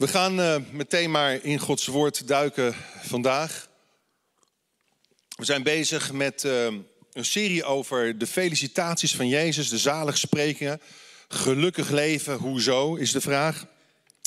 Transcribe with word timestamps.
We 0.00 0.08
gaan 0.08 0.40
uh, 0.40 0.56
meteen 0.70 1.10
maar 1.10 1.44
in 1.44 1.58
Gods 1.58 1.86
woord 1.86 2.26
duiken 2.26 2.74
vandaag. 3.00 3.68
We 5.36 5.44
zijn 5.44 5.62
bezig 5.62 6.12
met 6.12 6.44
uh, 6.44 6.64
een 7.12 7.24
serie 7.24 7.64
over 7.64 8.18
de 8.18 8.26
felicitaties 8.26 9.16
van 9.16 9.28
Jezus, 9.28 9.68
de 9.68 9.78
zaligsprekingen. 9.78 10.80
Gelukkig 11.28 11.90
leven, 11.90 12.36
hoezo, 12.36 12.94
is 12.94 13.12
de 13.12 13.20
vraag. 13.20 13.66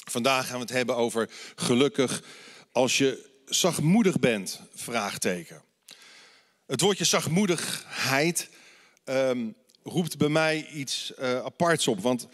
Vandaag 0.09 0.47
gaan 0.47 0.55
we 0.55 0.61
het 0.61 0.69
hebben 0.69 0.95
over 0.95 1.29
gelukkig 1.55 2.23
als 2.71 2.97
je 2.97 3.29
zachtmoedig 3.45 4.19
bent, 4.19 4.59
vraagteken. 4.75 5.61
Het 6.65 6.81
woordje 6.81 7.05
zachtmoedigheid 7.05 8.49
um, 9.05 9.55
roept 9.83 10.17
bij 10.17 10.29
mij 10.29 10.67
iets 10.67 11.11
uh, 11.19 11.37
aparts 11.37 11.87
op, 11.87 12.01
want 12.01 12.27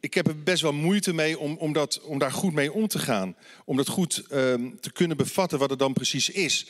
ik 0.00 0.14
heb 0.14 0.26
er 0.26 0.42
best 0.42 0.62
wel 0.62 0.72
moeite 0.72 1.12
mee 1.12 1.38
om, 1.38 1.56
om, 1.56 1.72
dat, 1.72 2.00
om 2.00 2.18
daar 2.18 2.32
goed 2.32 2.52
mee 2.52 2.72
om 2.72 2.88
te 2.88 2.98
gaan. 2.98 3.36
Om 3.64 3.76
dat 3.76 3.88
goed 3.88 4.24
um, 4.32 4.80
te 4.80 4.92
kunnen 4.92 5.16
bevatten 5.16 5.58
wat 5.58 5.70
het 5.70 5.78
dan 5.78 5.92
precies 5.92 6.30
is. 6.30 6.66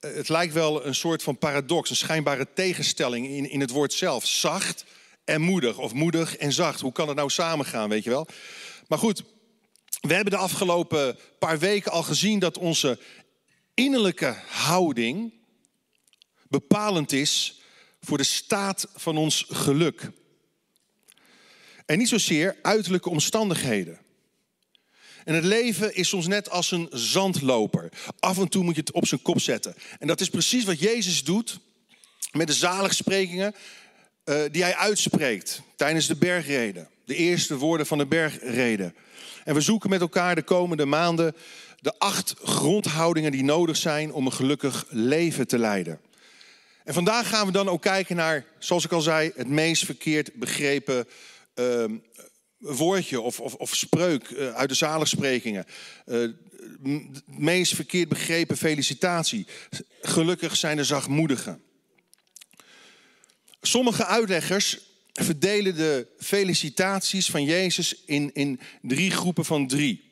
Uh, 0.00 0.14
het 0.14 0.28
lijkt 0.28 0.54
wel 0.54 0.86
een 0.86 0.94
soort 0.94 1.22
van 1.22 1.38
paradox, 1.38 1.90
een 1.90 1.96
schijnbare 1.96 2.46
tegenstelling 2.54 3.28
in, 3.28 3.50
in 3.50 3.60
het 3.60 3.70
woord 3.70 3.92
zelf. 3.92 4.26
Zacht 4.26 4.84
en 5.24 5.40
moedig, 5.40 5.78
of 5.78 5.92
moedig 5.92 6.36
en 6.36 6.52
zacht. 6.52 6.80
Hoe 6.80 6.92
kan 6.92 7.08
het 7.08 7.16
nou 7.16 7.30
samengaan, 7.30 7.88
weet 7.88 8.04
je 8.04 8.10
wel? 8.10 8.26
Maar 8.88 8.98
goed, 8.98 9.22
we 10.00 10.14
hebben 10.14 10.32
de 10.32 10.38
afgelopen 10.38 11.18
paar 11.38 11.58
weken 11.58 11.92
al 11.92 12.02
gezien 12.02 12.38
dat 12.38 12.58
onze 12.58 12.98
innerlijke 13.74 14.36
houding 14.46 15.32
bepalend 16.48 17.12
is 17.12 17.60
voor 18.00 18.18
de 18.18 18.24
staat 18.24 18.88
van 18.94 19.16
ons 19.16 19.44
geluk. 19.48 20.10
En 21.92 21.98
niet 21.98 22.08
zozeer 22.08 22.56
uiterlijke 22.62 23.10
omstandigheden. 23.10 23.98
En 25.24 25.34
het 25.34 25.44
leven 25.44 25.94
is 25.94 26.08
soms 26.08 26.26
net 26.26 26.50
als 26.50 26.70
een 26.70 26.88
zandloper. 26.90 27.92
Af 28.18 28.38
en 28.38 28.48
toe 28.48 28.64
moet 28.64 28.74
je 28.74 28.80
het 28.80 28.92
op 28.92 29.06
zijn 29.06 29.22
kop 29.22 29.40
zetten. 29.40 29.74
En 29.98 30.06
dat 30.06 30.20
is 30.20 30.28
precies 30.28 30.64
wat 30.64 30.78
Jezus 30.78 31.24
doet 31.24 31.58
met 32.30 32.46
de 32.46 32.52
zaligsprekingen 32.52 33.54
uh, 34.24 34.40
die 34.50 34.62
hij 34.62 34.76
uitspreekt 34.76 35.62
tijdens 35.76 36.06
de 36.06 36.16
bergreden. 36.16 36.88
De 37.04 37.14
eerste 37.14 37.56
woorden 37.56 37.86
van 37.86 37.98
de 37.98 38.06
bergreden. 38.06 38.94
En 39.44 39.54
we 39.54 39.60
zoeken 39.60 39.90
met 39.90 40.00
elkaar 40.00 40.34
de 40.34 40.42
komende 40.42 40.84
maanden 40.84 41.36
de 41.80 41.98
acht 41.98 42.34
grondhoudingen 42.42 43.32
die 43.32 43.44
nodig 43.44 43.76
zijn 43.76 44.12
om 44.12 44.26
een 44.26 44.32
gelukkig 44.32 44.84
leven 44.88 45.46
te 45.46 45.58
leiden. 45.58 46.00
En 46.84 46.94
vandaag 46.94 47.28
gaan 47.28 47.46
we 47.46 47.52
dan 47.52 47.68
ook 47.68 47.82
kijken 47.82 48.16
naar, 48.16 48.44
zoals 48.58 48.84
ik 48.84 48.92
al 48.92 49.00
zei, 49.00 49.32
het 49.36 49.48
meest 49.48 49.84
verkeerd 49.84 50.34
begrepen 50.34 51.06
uh, 51.54 51.84
woordje 52.58 53.20
of, 53.20 53.40
of, 53.40 53.54
of 53.54 53.74
spreuk 53.74 54.30
uh, 54.30 54.54
uit 54.54 54.68
de 54.68 54.74
zaligsprekingen. 54.74 55.64
Uh, 56.06 56.28
meest 57.26 57.74
verkeerd 57.74 58.08
begrepen 58.08 58.56
felicitatie. 58.56 59.46
Gelukkig 60.00 60.56
zijn 60.56 60.76
de 60.76 60.84
zachtmoedigen. 60.84 61.62
Sommige 63.60 64.06
uitleggers 64.06 64.78
verdelen 65.12 65.74
de 65.74 66.06
felicitaties 66.18 67.30
van 67.30 67.44
Jezus 67.44 68.02
in, 68.06 68.30
in 68.34 68.60
drie 68.82 69.10
groepen 69.10 69.44
van 69.44 69.66
drie. 69.66 70.10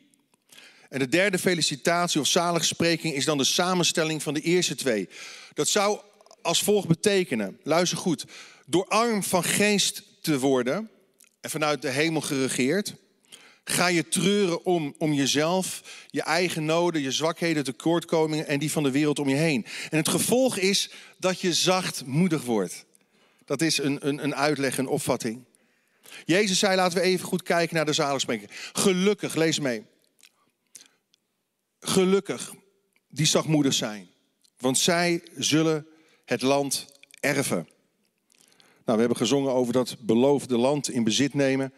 En 0.88 0.98
de 0.98 1.08
derde 1.08 1.38
felicitatie 1.38 2.20
of 2.20 2.26
zaligspreking 2.26 3.14
is 3.14 3.24
dan 3.24 3.38
de 3.38 3.44
samenstelling 3.44 4.22
van 4.22 4.34
de 4.34 4.40
eerste 4.40 4.74
twee. 4.74 5.08
Dat 5.54 5.68
zou 5.68 6.00
als 6.42 6.62
volgt 6.62 6.88
betekenen, 6.88 7.58
luister 7.62 7.98
goed, 7.98 8.24
door 8.66 8.86
arm 8.86 9.22
van 9.22 9.44
geest 9.44 10.02
te 10.20 10.38
worden 10.38 10.90
en 11.40 11.50
vanuit 11.50 11.82
de 11.82 11.90
hemel 11.90 12.20
geregeerd, 12.20 12.94
ga 13.64 13.86
je 13.86 14.08
treuren 14.08 14.64
om, 14.64 14.94
om 14.98 15.12
jezelf, 15.12 15.82
je 16.06 16.22
eigen 16.22 16.64
noden, 16.64 17.02
je 17.02 17.10
zwakheden, 17.10 17.64
tekortkomingen 17.64 18.46
en 18.46 18.58
die 18.58 18.70
van 18.70 18.82
de 18.82 18.90
wereld 18.90 19.18
om 19.18 19.28
je 19.28 19.36
heen. 19.36 19.66
En 19.90 19.96
het 19.96 20.08
gevolg 20.08 20.56
is 20.56 20.90
dat 21.18 21.40
je 21.40 21.52
zachtmoedig 21.52 22.42
wordt. 22.42 22.84
Dat 23.44 23.62
is 23.62 23.78
een, 23.78 24.06
een, 24.08 24.24
een 24.24 24.34
uitleg, 24.34 24.78
een 24.78 24.86
opvatting. 24.86 25.44
Jezus 26.24 26.58
zei, 26.58 26.76
laten 26.76 26.98
we 26.98 27.04
even 27.04 27.26
goed 27.26 27.42
kijken 27.42 27.76
naar 27.76 27.84
de 27.84 27.92
zaligspreking. 27.92 28.50
Gelukkig, 28.72 29.34
lees 29.34 29.58
mee. 29.58 29.84
Gelukkig 31.80 32.52
die 33.08 33.26
zachtmoedig 33.26 33.74
zijn, 33.74 34.08
want 34.58 34.78
zij 34.78 35.22
zullen 35.36 35.86
het 36.24 36.42
land 36.42 36.86
erven. 37.20 37.68
Nou, 38.90 39.02
we 39.02 39.08
hebben 39.08 39.26
gezongen 39.26 39.52
over 39.52 39.72
dat 39.72 39.96
beloofde 40.00 40.56
land 40.56 40.90
in 40.90 41.04
bezit 41.04 41.34
nemen. 41.34 41.72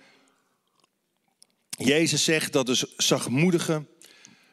Jezus 1.69 2.25
zegt 2.25 2.53
dat 2.53 2.67
de 2.67 2.89
zachtmoedigen 2.97 3.89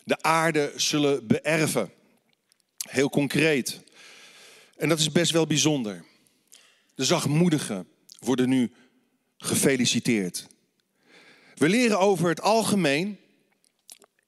de 0.04 0.22
aarde 0.22 0.74
zullen 0.76 1.28
beërven. 1.28 1.92
Heel 2.90 3.10
concreet. 3.10 3.82
En 4.78 4.90
dat 4.90 5.00
is 5.00 5.12
best 5.12 5.32
wel 5.32 5.48
bijzonder. 5.48 6.06
De 6.96 7.06
zachtmoedigen 7.06 7.88
worden 8.20 8.50
nu 8.50 8.72
gefeliciteerd. 9.38 10.48
We 11.56 11.70
leren 11.70 12.00
over 12.00 12.30
het 12.30 12.42
algemeen 12.42 13.20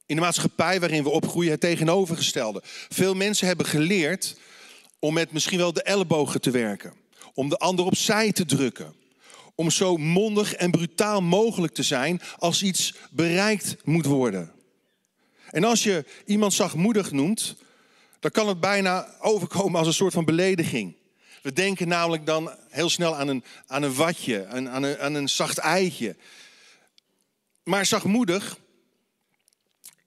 in 0.06 0.16
de 0.16 0.22
maatschappij 0.22 0.80
waarin 0.80 1.04
we 1.04 1.10
opgroeien 1.10 1.52
het 1.52 1.62
tegenovergestelde. 1.62 2.62
Veel 2.90 3.14
mensen 3.14 3.48
hebben 3.48 3.66
geleerd 3.66 4.38
om 5.00 5.14
met 5.14 5.32
misschien 5.32 5.58
wel 5.58 5.74
de 5.74 5.84
ellebogen 5.84 6.42
te 6.42 6.52
werken, 6.52 7.01
om 7.34 7.50
de 7.50 7.58
ander 7.58 7.86
opzij 7.86 8.32
te 8.32 8.46
drukken, 8.46 8.96
om 9.56 9.72
zo 9.72 9.98
mondig 9.98 10.54
en 10.54 10.72
brutaal 10.72 11.22
mogelijk 11.22 11.74
te 11.74 11.84
zijn 11.84 12.22
als 12.38 12.64
iets 12.64 12.94
bereikt 13.12 13.76
moet 13.84 14.06
worden. 14.06 14.52
En 15.50 15.64
als 15.64 15.84
je 15.84 16.06
iemand 16.26 16.54
zachtmoedig 16.54 17.12
noemt, 17.12 17.56
dan 18.20 18.32
kan 18.32 18.48
het 18.48 18.60
bijna 18.60 19.16
overkomen 19.20 19.80
als 19.80 19.88
een 19.88 19.94
soort 19.94 20.14
van 20.14 20.26
belediging. 20.26 20.96
We 21.42 21.54
denken 21.54 21.88
namelijk 21.88 22.26
dan 22.26 22.56
heel 22.70 22.90
snel 22.90 23.16
aan 23.16 23.28
een, 23.28 23.44
aan 23.68 23.84
een 23.84 23.94
watje, 23.94 24.46
aan, 24.48 24.70
aan, 24.70 24.84
een, 24.84 25.00
aan 25.00 25.14
een 25.14 25.30
zacht 25.30 25.58
eitje. 25.58 26.16
Maar 27.64 27.86
zachtmoedig 27.86 28.58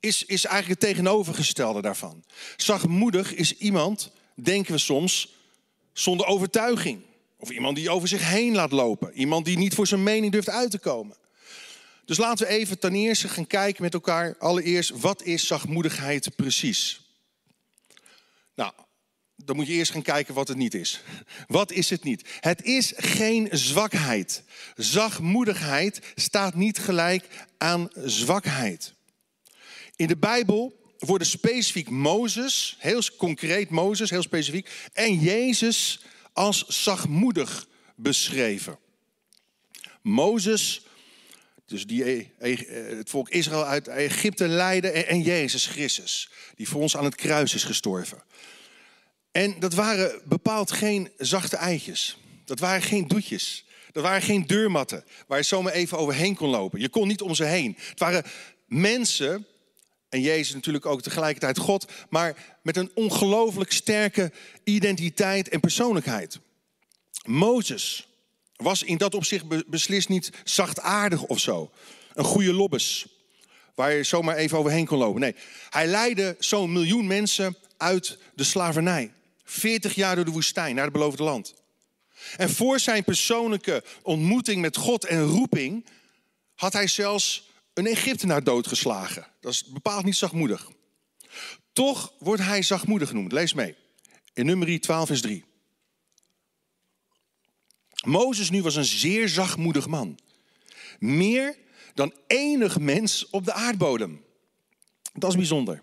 is, 0.01 0.25
is 0.25 0.45
eigenlijk 0.45 0.81
het 0.81 0.91
tegenovergestelde 0.91 1.81
daarvan. 1.81 2.25
Zachtmoedig 2.57 3.35
is 3.35 3.57
iemand, 3.57 4.11
denken 4.35 4.73
we 4.73 4.79
soms, 4.79 5.35
zonder 5.93 6.27
overtuiging. 6.27 7.03
Of 7.45 7.51
iemand 7.51 7.77
die 7.77 7.91
over 7.91 8.09
zich 8.09 8.29
heen 8.29 8.55
laat 8.55 8.73
lopen. 8.73 9.13
Iemand 9.13 9.45
die 9.45 9.59
niet 9.59 9.75
voor 9.75 9.87
zijn 9.87 10.03
mening 10.03 10.33
durft 10.33 10.49
uit 10.49 10.71
te 10.71 10.79
komen. 10.79 11.17
Dus 12.05 12.17
laten 12.17 12.47
we 12.47 12.53
even 12.53 12.79
ten 12.79 12.95
eerste 12.95 13.29
gaan 13.29 13.47
kijken 13.47 13.83
met 13.83 13.95
elkaar. 13.95 14.37
Allereerst, 14.39 14.91
wat 14.91 15.23
is 15.23 15.47
zachtmoedigheid 15.47 16.37
precies? 16.37 17.01
Nou, 18.55 18.73
dan 19.37 19.57
moet 19.57 19.67
je 19.67 19.73
eerst 19.73 19.93
gaan 19.93 20.03
kijken 20.03 20.35
wat 20.35 20.49
het 20.49 20.57
niet 20.57 20.75
is. 20.75 21.03
Wat 21.47 21.73
is 21.73 21.91
het 21.91 22.05
niet? 22.05 22.29
Het 22.41 22.63
is 22.63 22.93
geen 22.97 23.49
zwakheid. 23.51 24.43
Zachtmoedigheid 24.77 26.01
staat 26.15 26.55
niet 26.55 26.79
gelijk 26.79 27.27
aan 27.59 27.91
zwakheid. 27.95 28.95
In 29.97 30.07
de 30.07 30.17
Bijbel 30.17 30.95
worden 30.99 31.27
specifiek 31.27 31.91
Mozes, 31.91 32.77
heel 32.79 33.03
concreet 33.17 33.71
Mozes, 33.71 34.11
heel 34.11 34.23
specifiek, 34.23 34.71
en 34.93 35.19
Jezus 35.19 36.01
als 36.35 36.67
zachtmoedig 36.67 37.67
beschreven. 37.97 38.79
Mozes, 40.03 40.87
dus 41.67 41.87
die 41.87 42.05
eh, 42.05 42.53
eh, 42.53 42.99
het 42.99 43.11
volk 43.11 43.29
Israël 43.29 43.65
uit 43.65 43.89
Egypte 43.89 44.49
leidde, 44.49 44.91
en 44.91 45.23
Jezus 45.23 45.67
Christus, 45.67 46.31
die 46.55 46.69
voor 46.69 46.81
ons 46.81 46.97
aan 46.97 47.05
het 47.05 47.15
kruis 47.15 47.55
is 47.55 47.65
gestorven. 47.65 48.23
En 49.31 49.55
dat 49.59 49.75
waren 49.75 50.23
bepaald 50.25 50.73
geen 50.73 51.11
zachte 51.19 51.57
eitjes. 51.57 52.19
Dat 52.45 52.59
waren 52.59 52.83
geen 52.83 53.09
doetjes. 53.09 53.65
Dat 53.93 54.03
waren 54.03 54.23
geen 54.23 54.47
deurmatten 54.47 55.05
waar 55.27 55.39
je 55.39 55.45
zomaar 55.45 55.73
even 55.73 55.99
overheen 55.99 56.35
kon 56.35 56.49
lopen. 56.49 56.81
Je 56.81 56.89
kon 56.89 57.09
niet 57.09 57.23
om 57.23 57.35
ze 57.35 57.45
heen. 57.45 57.77
Het 57.79 57.99
waren 57.99 58.25
mensen, 58.67 59.47
en 60.15 60.21
Jezus 60.21 60.55
natuurlijk 60.55 60.87
ook 60.87 61.03
tegelijkertijd 61.03 61.59
God, 61.59 61.93
maar 62.09 62.57
met 62.63 62.77
een 62.77 62.91
ongelooflijk 62.95 63.73
sterke 63.73 64.33
identiteit 64.65 65.49
en 65.49 65.61
persoonlijkheid. 65.61 66.39
Mozes 67.25 68.09
was 68.57 68.83
in 68.83 68.97
dat 68.97 69.15
opzicht 69.15 69.71
beslist 69.71 70.09
niet 70.09 70.31
zachtaardig 70.45 71.23
of 71.23 71.39
zo. 71.39 71.71
Een 72.13 72.25
goede 72.25 72.53
lobbes, 72.53 73.07
waar 73.75 73.93
je 73.93 74.03
zomaar 74.03 74.37
even 74.37 74.59
overheen 74.59 74.87
kon 74.87 74.99
lopen. 74.99 75.21
Nee, 75.21 75.35
hij 75.71 75.87
leidde 75.87 76.37
zo'n 76.39 76.73
miljoen 76.73 77.07
mensen 77.07 77.57
uit 77.77 78.19
de 78.35 78.45
slavernij. 78.45 79.13
40 79.45 79.95
jaar 79.95 80.15
door 80.17 80.25
de 80.25 80.31
woestijn 80.31 80.75
naar 80.75 80.85
het 80.85 80.93
beloofde 80.93 81.23
land. 81.23 81.55
En 82.37 82.51
voor 82.51 82.81
zijn 82.81 83.05
persoonlijke 83.05 83.85
ontmoeting 84.03 84.61
met 84.61 84.77
God 84.77 85.05
en 85.05 85.23
roeping 85.23 85.87
had 86.55 86.73
hij 86.73 86.87
zelfs 86.87 87.53
een 87.75 87.87
Egyptenaar 87.87 88.45
doodgeslagen. 88.45 89.27
Dat 89.41 89.53
is 89.53 89.65
bepaald 89.65 90.05
niet 90.05 90.17
zachtmoedig. 90.17 90.71
Toch 91.73 92.13
wordt 92.19 92.43
hij 92.43 92.63
zachtmoedig 92.63 93.09
genoemd. 93.09 93.33
Lees 93.33 93.55
mee. 93.55 93.77
In 94.33 94.47
nummer 94.47 94.81
12 94.81 95.07
vers 95.07 95.21
3. 95.21 95.45
Mozes 98.05 98.51
nu 98.51 98.63
was 98.63 98.77
een 98.77 98.85
zeer 98.85 99.29
zachtmoedig 99.29 99.87
man. 99.87 100.19
Meer 100.99 101.57
dan 101.95 102.15
enig 102.27 102.79
mens 102.79 103.31
op 103.31 103.45
de 103.45 103.53
aardbodem. 103.53 104.25
Dat 105.13 105.31
is 105.31 105.37
bijzonder. 105.37 105.83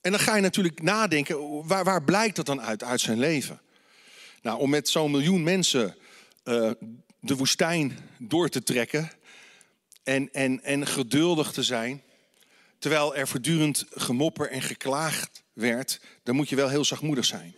En 0.00 0.10
dan 0.10 0.20
ga 0.20 0.36
je 0.36 0.42
natuurlijk 0.42 0.82
nadenken, 0.82 1.66
waar, 1.66 1.84
waar 1.84 2.04
blijkt 2.04 2.36
dat 2.36 2.46
dan 2.46 2.60
uit, 2.60 2.82
uit 2.82 3.00
zijn 3.00 3.18
leven? 3.18 3.60
Nou, 4.42 4.58
om 4.60 4.70
met 4.70 4.88
zo'n 4.88 5.10
miljoen 5.10 5.42
mensen 5.42 5.96
uh, 6.44 6.70
de 7.20 7.36
woestijn 7.36 7.98
door 8.18 8.48
te 8.48 8.62
trekken 8.62 9.10
en, 10.04 10.28
en, 10.32 10.62
en 10.62 10.86
geduldig 10.86 11.52
te 11.52 11.62
zijn, 11.62 12.02
terwijl 12.78 13.16
er 13.16 13.28
voortdurend 13.28 13.84
gemopper 13.90 14.50
en 14.50 14.62
geklaagd 14.62 15.42
werd, 15.52 16.00
dan 16.22 16.34
moet 16.34 16.48
je 16.48 16.56
wel 16.56 16.68
heel 16.68 16.84
zachtmoedig 16.84 17.24
zijn. 17.24 17.54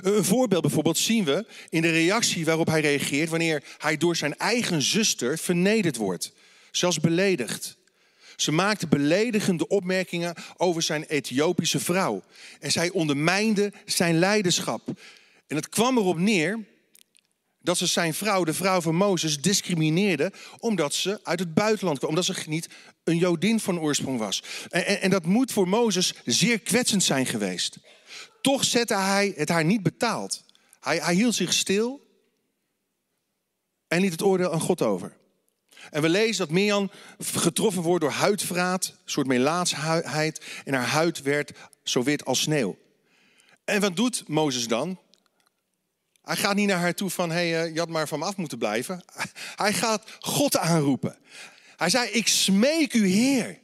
Een 0.00 0.24
voorbeeld 0.24 0.62
bijvoorbeeld 0.62 0.98
zien 0.98 1.24
we 1.24 1.46
in 1.68 1.82
de 1.82 1.90
reactie 1.90 2.44
waarop 2.44 2.66
hij 2.66 2.80
reageert 2.80 3.28
wanneer 3.28 3.62
hij 3.78 3.96
door 3.96 4.16
zijn 4.16 4.36
eigen 4.36 4.82
zuster 4.82 5.38
vernederd 5.38 5.96
wordt, 5.96 6.32
zelfs 6.70 7.00
beledigd. 7.00 7.76
Ze 8.36 8.52
maakte 8.52 8.86
beledigende 8.86 9.68
opmerkingen 9.68 10.34
over 10.56 10.82
zijn 10.82 11.04
Ethiopische 11.04 11.80
vrouw 11.80 12.22
en 12.60 12.72
zij 12.72 12.90
ondermijnde 12.90 13.72
zijn 13.84 14.18
leiderschap. 14.18 14.88
En 15.46 15.56
het 15.56 15.68
kwam 15.68 15.98
erop 15.98 16.18
neer 16.18 16.58
dat 17.62 17.78
ze 17.78 17.86
zijn 17.86 18.14
vrouw, 18.14 18.44
de 18.44 18.54
vrouw 18.54 18.80
van 18.80 18.94
Mozes, 18.94 19.40
discrimineerde 19.40 20.32
omdat 20.58 20.94
ze 20.94 21.20
uit 21.22 21.38
het 21.38 21.54
buitenland 21.54 21.98
kwam, 21.98 22.10
omdat 22.10 22.24
ze 22.24 22.34
niet 22.46 22.68
een 23.04 23.16
Jodin 23.16 23.60
van 23.60 23.80
oorsprong 23.80 24.18
was. 24.18 24.42
En, 24.70 25.00
en, 25.00 25.10
dat 25.10 25.26
moet 25.26 25.52
voor 25.52 25.68
Mozes 25.68 26.14
zeer 26.24 26.58
kwetsend 26.58 27.02
zijn 27.02 27.26
geweest. 27.26 27.78
Toch 28.40 28.64
zette 28.64 28.96
hij 28.96 29.32
het 29.36 29.48
haar 29.48 29.64
niet 29.64 29.82
betaald. 29.82 30.44
Hij, 30.80 30.98
hij 30.98 31.14
hield 31.14 31.34
zich 31.34 31.52
stil 31.52 32.00
en 33.88 34.00
liet 34.00 34.12
het 34.12 34.22
oordeel 34.22 34.52
aan 34.52 34.60
God 34.60 34.82
over. 34.82 35.16
En 35.90 36.02
we 36.02 36.08
lezen 36.08 36.38
dat 36.38 36.54
Mirjam 36.54 36.90
getroffen 37.18 37.82
wordt 37.82 38.00
door 38.00 38.12
huidvraat, 38.12 38.86
een 38.86 39.10
soort 39.10 39.26
melaatsheid, 39.26 40.44
en 40.64 40.74
haar 40.74 40.86
huid 40.86 41.22
werd 41.22 41.52
zo 41.82 42.02
wit 42.02 42.24
als 42.24 42.40
sneeuw. 42.40 42.78
En 43.64 43.80
wat 43.80 43.96
doet 43.96 44.28
Mozes 44.28 44.68
dan? 44.68 44.98
Hij 46.22 46.36
gaat 46.36 46.54
niet 46.54 46.68
naar 46.68 46.78
haar 46.78 46.94
toe 46.94 47.10
van, 47.10 47.30
hé, 47.30 47.50
hey, 47.50 47.72
je 47.72 47.78
had 47.78 47.88
maar 47.88 48.08
van 48.08 48.18
me 48.18 48.24
af 48.24 48.36
moeten 48.36 48.58
blijven. 48.58 49.04
Hij 49.56 49.72
gaat 49.72 50.10
God 50.20 50.56
aanroepen. 50.56 51.16
Hij 51.76 51.90
zei, 51.90 52.10
ik 52.10 52.28
smeek 52.28 52.92
u 52.92 53.06
Heer, 53.06 53.58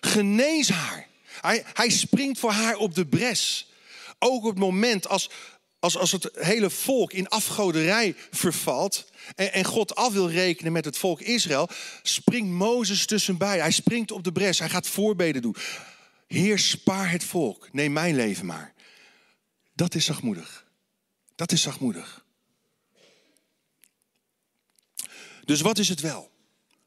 genees 0.00 0.68
haar. 0.68 1.06
Hij, 1.40 1.64
hij 1.72 1.90
springt 1.90 2.38
voor 2.38 2.50
haar 2.50 2.76
op 2.76 2.94
de 2.94 3.06
bres. 3.06 3.72
Ook 4.18 4.44
op 4.44 4.50
het 4.50 4.58
moment 4.58 5.08
als, 5.08 5.30
als, 5.78 5.96
als 5.96 6.12
het 6.12 6.28
hele 6.32 6.70
volk 6.70 7.12
in 7.12 7.28
afgoderij 7.28 8.14
vervalt 8.30 9.10
en, 9.34 9.52
en 9.52 9.64
God 9.64 9.94
af 9.94 10.12
wil 10.12 10.30
rekenen 10.30 10.72
met 10.72 10.84
het 10.84 10.98
volk 10.98 11.20
Israël, 11.20 11.68
springt 12.02 12.50
Mozes 12.50 13.06
tussenbij. 13.06 13.58
Hij 13.58 13.70
springt 13.70 14.10
op 14.10 14.24
de 14.24 14.32
bres, 14.32 14.58
hij 14.58 14.68
gaat 14.68 14.86
voorbeden 14.86 15.42
doen. 15.42 15.56
Heer, 16.26 16.58
spaar 16.58 17.10
het 17.10 17.24
volk, 17.24 17.68
neem 17.72 17.92
mijn 17.92 18.16
leven 18.16 18.46
maar. 18.46 18.72
Dat 19.74 19.94
is 19.94 20.04
zachtmoedig. 20.04 20.61
Dat 21.34 21.52
is 21.52 21.62
zachtmoedig. 21.62 22.24
Dus 25.44 25.60
wat 25.60 25.78
is 25.78 25.88
het 25.88 26.00
wel? 26.00 26.30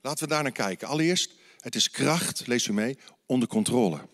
Laten 0.02 0.24
we 0.24 0.34
daar 0.34 0.44
naar 0.44 0.52
kijken. 0.52 0.88
Allereerst, 0.88 1.32
het 1.60 1.76
is 1.76 1.90
kracht, 1.90 2.48
lees 2.48 2.68
u 2.68 2.74
mee, 2.74 2.98
onder 3.26 3.48
controle. 3.48 4.08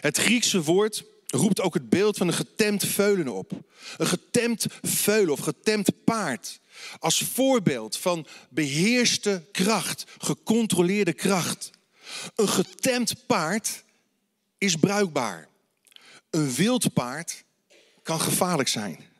Het 0.00 0.18
Griekse 0.18 0.62
woord 0.62 1.04
roept 1.26 1.60
ook 1.60 1.74
het 1.74 1.88
beeld 1.88 2.16
van 2.16 2.28
een 2.28 2.34
getemd 2.34 2.84
veulen 2.84 3.28
op. 3.28 3.52
Een 3.96 4.06
getemd 4.06 4.66
veulen 4.82 5.32
of 5.32 5.40
getemd 5.40 6.04
paard. 6.04 6.60
Als 6.98 7.18
voorbeeld 7.18 7.96
van 7.96 8.26
beheerste 8.48 9.42
kracht, 9.52 10.04
gecontroleerde 10.18 11.12
kracht. 11.12 11.70
Een 12.34 12.48
getemd 12.48 13.26
paard 13.26 13.84
is 14.58 14.76
bruikbaar. 14.76 15.48
Een 16.30 16.54
wild 16.54 16.92
paard 16.92 17.44
kan 18.02 18.20
gevaarlijk 18.20 18.68
zijn. 18.68 19.12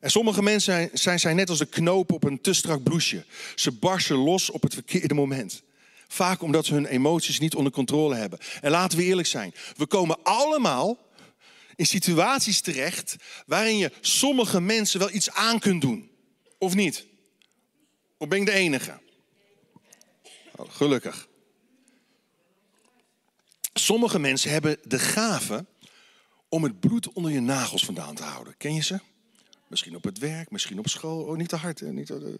En 0.00 0.10
sommige 0.10 0.42
mensen 0.42 0.90
zijn, 0.92 1.20
zijn, 1.20 1.36
net 1.36 1.48
als 1.48 1.58
de 1.58 1.66
knoop 1.66 2.12
op 2.12 2.24
een 2.24 2.40
te 2.40 2.52
strak 2.52 2.82
bloesje. 2.82 3.24
Ze 3.54 3.72
barsten 3.72 4.16
los 4.16 4.50
op 4.50 4.62
het 4.62 4.74
verkeerde 4.74 5.14
moment. 5.14 5.62
Vaak 6.08 6.42
omdat 6.42 6.66
ze 6.66 6.74
hun 6.74 6.86
emoties 6.86 7.38
niet 7.38 7.54
onder 7.54 7.72
controle 7.72 8.14
hebben. 8.14 8.38
En 8.60 8.70
laten 8.70 8.98
we 8.98 9.04
eerlijk 9.04 9.28
zijn, 9.28 9.54
we 9.76 9.86
komen 9.86 10.22
allemaal 10.22 10.98
in 11.76 11.86
situaties 11.86 12.60
terecht 12.60 13.16
waarin 13.46 13.78
je 13.78 13.92
sommige 14.00 14.60
mensen 14.60 14.98
wel 14.98 15.10
iets 15.10 15.30
aan 15.30 15.58
kunt 15.58 15.80
doen. 15.80 16.10
Of 16.58 16.74
niet? 16.74 17.06
Of 18.16 18.28
ben 18.28 18.40
ik 18.40 18.46
de 18.46 18.52
enige? 18.52 18.98
Oh, 20.56 20.70
gelukkig. 20.70 21.28
Sommige 23.72 24.18
mensen 24.18 24.50
hebben 24.50 24.78
de 24.82 24.98
gave 24.98 25.66
om 26.48 26.62
het 26.62 26.80
bloed 26.80 27.12
onder 27.12 27.32
je 27.32 27.40
nagels 27.40 27.84
vandaan 27.84 28.14
te 28.14 28.22
houden. 28.22 28.54
Ken 28.56 28.74
je 28.74 28.82
ze? 28.82 29.00
Misschien 29.70 29.96
op 29.96 30.04
het 30.04 30.18
werk, 30.18 30.50
misschien 30.50 30.78
op 30.78 30.88
school. 30.88 31.22
Oh, 31.22 31.36
niet 31.36 31.48
te 31.48 31.56
hard. 31.56 31.80
Hè? 31.80 31.92
Niet 31.92 32.06
te... 32.06 32.38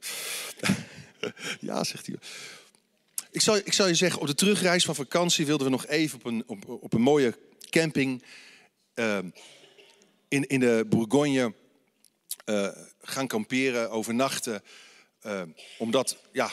ja, 1.60 1.84
zegt 1.84 2.06
hij. 2.06 2.16
Ik 3.30 3.40
zal, 3.40 3.56
ik 3.56 3.72
je 3.72 3.94
zeggen, 3.94 4.20
op 4.20 4.26
de 4.26 4.34
terugreis 4.34 4.84
van 4.84 4.94
vakantie 4.94 5.46
wilden 5.46 5.66
we 5.66 5.72
nog 5.72 5.86
even 5.86 6.18
op 6.18 6.24
een, 6.24 6.44
op, 6.46 6.68
op 6.68 6.92
een 6.92 7.00
mooie 7.00 7.38
camping 7.68 8.22
uh, 8.94 9.18
in, 10.28 10.46
in 10.46 10.60
de 10.60 10.86
Bourgogne 10.88 11.54
uh, 12.46 12.68
gaan 13.02 13.26
kamperen, 13.26 13.90
overnachten. 13.90 14.62
Uh, 15.26 15.42
omdat, 15.78 16.16
ja, 16.32 16.50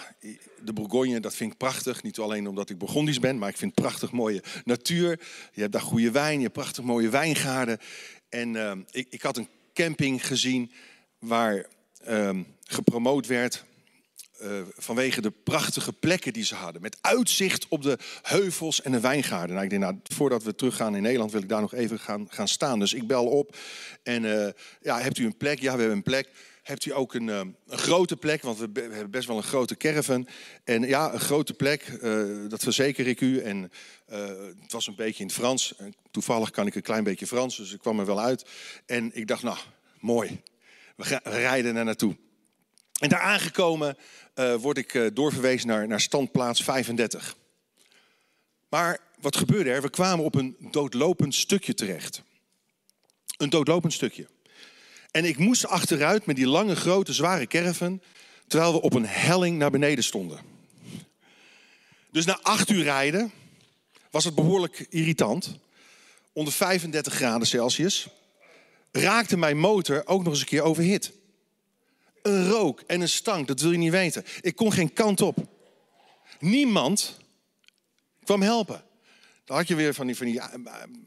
de 0.64 0.74
Bourgogne, 0.74 1.20
dat 1.20 1.36
vind 1.36 1.52
ik 1.52 1.58
prachtig. 1.58 2.04
Niet 2.04 2.20
alleen 2.20 2.48
omdat 2.48 2.70
ik 2.70 2.78
Bourgondisch 2.78 3.20
ben, 3.20 3.38
maar 3.38 3.50
ik 3.50 3.58
vind 3.58 3.74
prachtig 3.74 4.12
mooie 4.12 4.44
natuur. 4.66 5.20
Je 5.52 5.62
hebt 5.62 5.74
daar 5.74 5.82
goede 5.82 6.12
wijn, 6.12 6.38
je 6.38 6.42
hebt 6.42 6.54
prachtig 6.54 6.84
mooie 6.84 7.10
wijngaarden. 7.10 7.80
En 8.30 8.54
uh, 8.54 8.72
ik, 8.92 9.08
ik 9.10 9.22
had 9.22 9.38
een 9.38 9.48
camping 9.84 10.28
gezien 10.28 10.72
waar 11.20 11.66
ehm, 12.04 12.44
gepromoot 12.64 13.28
werd 13.28 13.64
uh, 14.42 14.62
vanwege 14.78 15.22
de 15.22 15.32
prachtige 15.32 15.94
plekken 15.94 16.34
die 16.34 16.44
ze 16.44 16.56
hadden. 16.56 16.82
Met 16.82 16.98
uitzicht 17.02 17.66
op 17.70 17.82
de 17.82 17.98
heuvels 18.22 18.82
en 18.82 18.92
de 18.92 19.00
wijngaarden. 19.00 19.50
Nou, 19.50 19.64
ik 19.64 19.70
denk, 19.70 19.82
nou, 19.82 19.96
voordat 20.04 20.44
we 20.44 20.56
teruggaan 20.56 20.96
in 20.96 21.02
Nederland 21.02 21.32
wil 21.32 21.42
ik 21.42 21.50
daar 21.50 21.62
nog 21.62 21.74
even 21.74 22.00
gaan, 22.00 22.28
gaan 22.30 22.48
staan. 22.48 22.80
Dus 22.80 22.94
ik 22.94 23.08
bel 23.08 23.26
op 23.26 23.56
en 24.04 24.24
uh, 24.24 24.48
ja, 24.82 25.00
hebt 25.00 25.18
u 25.18 25.26
een 25.26 25.38
plek? 25.38 25.60
Ja, 25.60 25.74
we 25.74 25.80
hebben 25.80 25.98
een 25.98 26.04
plek. 26.04 26.30
Hebt 26.68 26.86
u 26.86 26.94
ook 26.94 27.14
een, 27.14 27.28
uh, 27.28 27.38
een 27.68 27.78
grote 27.78 28.18
plek? 28.18 28.42
Want 28.42 28.58
we, 28.58 28.70
hebben 28.74 29.10
best 29.10 29.28
wel 29.28 29.38
een 29.38 29.44
grote 29.44 29.78
caravan. 29.78 30.28
En 30.64 30.82
ja, 30.88 31.14
een 31.14 31.20
grote 31.20 31.54
plek, 31.54 32.00
dat 32.50 32.64
verzeker 32.64 33.08
ik 33.08 33.22
u. 33.22 33.40
En 33.40 33.72
het 34.62 34.72
was 34.72 34.88
een 34.88 34.96
beetje 34.96 35.20
in 35.20 35.26
het 35.26 35.36
Frans. 35.36 35.76
En 35.76 35.96
toevallig 36.12 36.52
kan 36.52 36.68
ik 36.68 36.76
een 36.76 36.82
klein 36.82 37.04
beetje 37.04 37.28
Frans, 37.28 37.58
dus 37.58 37.74
ik 37.74 37.80
kwam 37.80 38.00
er 38.00 38.06
wel 38.06 38.20
uit. 38.20 38.46
En 38.86 39.16
ik 39.16 39.28
dacht, 39.28 39.44
nou, 39.44 39.58
mooi. 40.00 40.42
We, 40.96 41.20
rijden 41.24 41.74
naar 41.74 41.86
naartoe. 41.86 42.18
En 43.00 43.10
daar 43.10 43.22
aangekomen 43.22 43.98
uh, 44.36 44.56
word 44.56 44.78
ik 44.78 45.16
doorverwezen 45.16 45.68
naar, 45.68 45.88
naar 45.88 46.02
standplaats 46.02 46.64
35. 46.64 47.36
Maar 48.70 49.00
wat 49.20 49.36
gebeurde 49.36 49.70
er? 49.70 49.82
We 49.82 49.90
kwamen 49.90 50.26
op 50.26 50.36
een 50.36 50.58
doodlopend 50.72 51.36
stukje 51.36 51.74
terecht. 51.74 52.24
Een 53.38 53.50
doodlopend 53.50 53.94
stukje. 53.94 54.28
En 55.12 55.26
ik 55.26 55.38
moest 55.38 55.68
achteruit 55.68 56.26
met 56.26 56.36
die 56.36 56.48
lange, 56.48 56.76
grote, 56.76 57.14
zware 57.14 57.48
caravan, 57.48 58.02
terwijl 58.48 58.74
we 58.74 58.82
op 58.82 58.94
een 58.94 59.06
helling 59.06 59.58
naar 59.58 59.72
beneden 59.72 60.04
stonden. 60.04 60.40
Dus 62.12 62.26
na 62.26 62.40
acht 62.42 62.70
uur 62.70 62.84
rijden 62.84 63.32
was 64.12 64.24
het 64.24 64.36
behoorlijk 64.36 64.86
irritant. 64.90 65.58
Onder 66.34 66.54
35 66.54 67.14
graden 67.14 67.48
Celsius 67.48 68.08
raakte 68.92 69.38
mijn 69.38 69.58
motor 69.58 70.02
ook 70.06 70.24
nog 70.24 70.32
eens 70.32 70.42
een 70.42 70.48
keer 70.48 70.62
overhit 70.62 71.12
een 72.28 72.50
rook 72.50 72.82
en 72.88 73.02
een 73.02 73.10
stank, 73.10 73.48
dat 73.48 73.62
wil 73.62 73.72
je 73.72 73.78
niet 73.78 73.92
weten. 73.92 74.26
Ik 74.42 74.56
kon 74.56 74.72
geen 74.72 74.94
kant 74.94 75.22
op. 75.22 75.38
Niemand 76.40 77.18
kwam 78.24 78.42
helpen. 78.42 78.84
Dan 79.46 79.58
had 79.58 79.68
je 79.68 79.76
weer 79.76 79.94
van 79.94 80.08
die, 80.08 80.16
van 80.16 80.26
die 80.26 80.40
eh, 80.40 80.54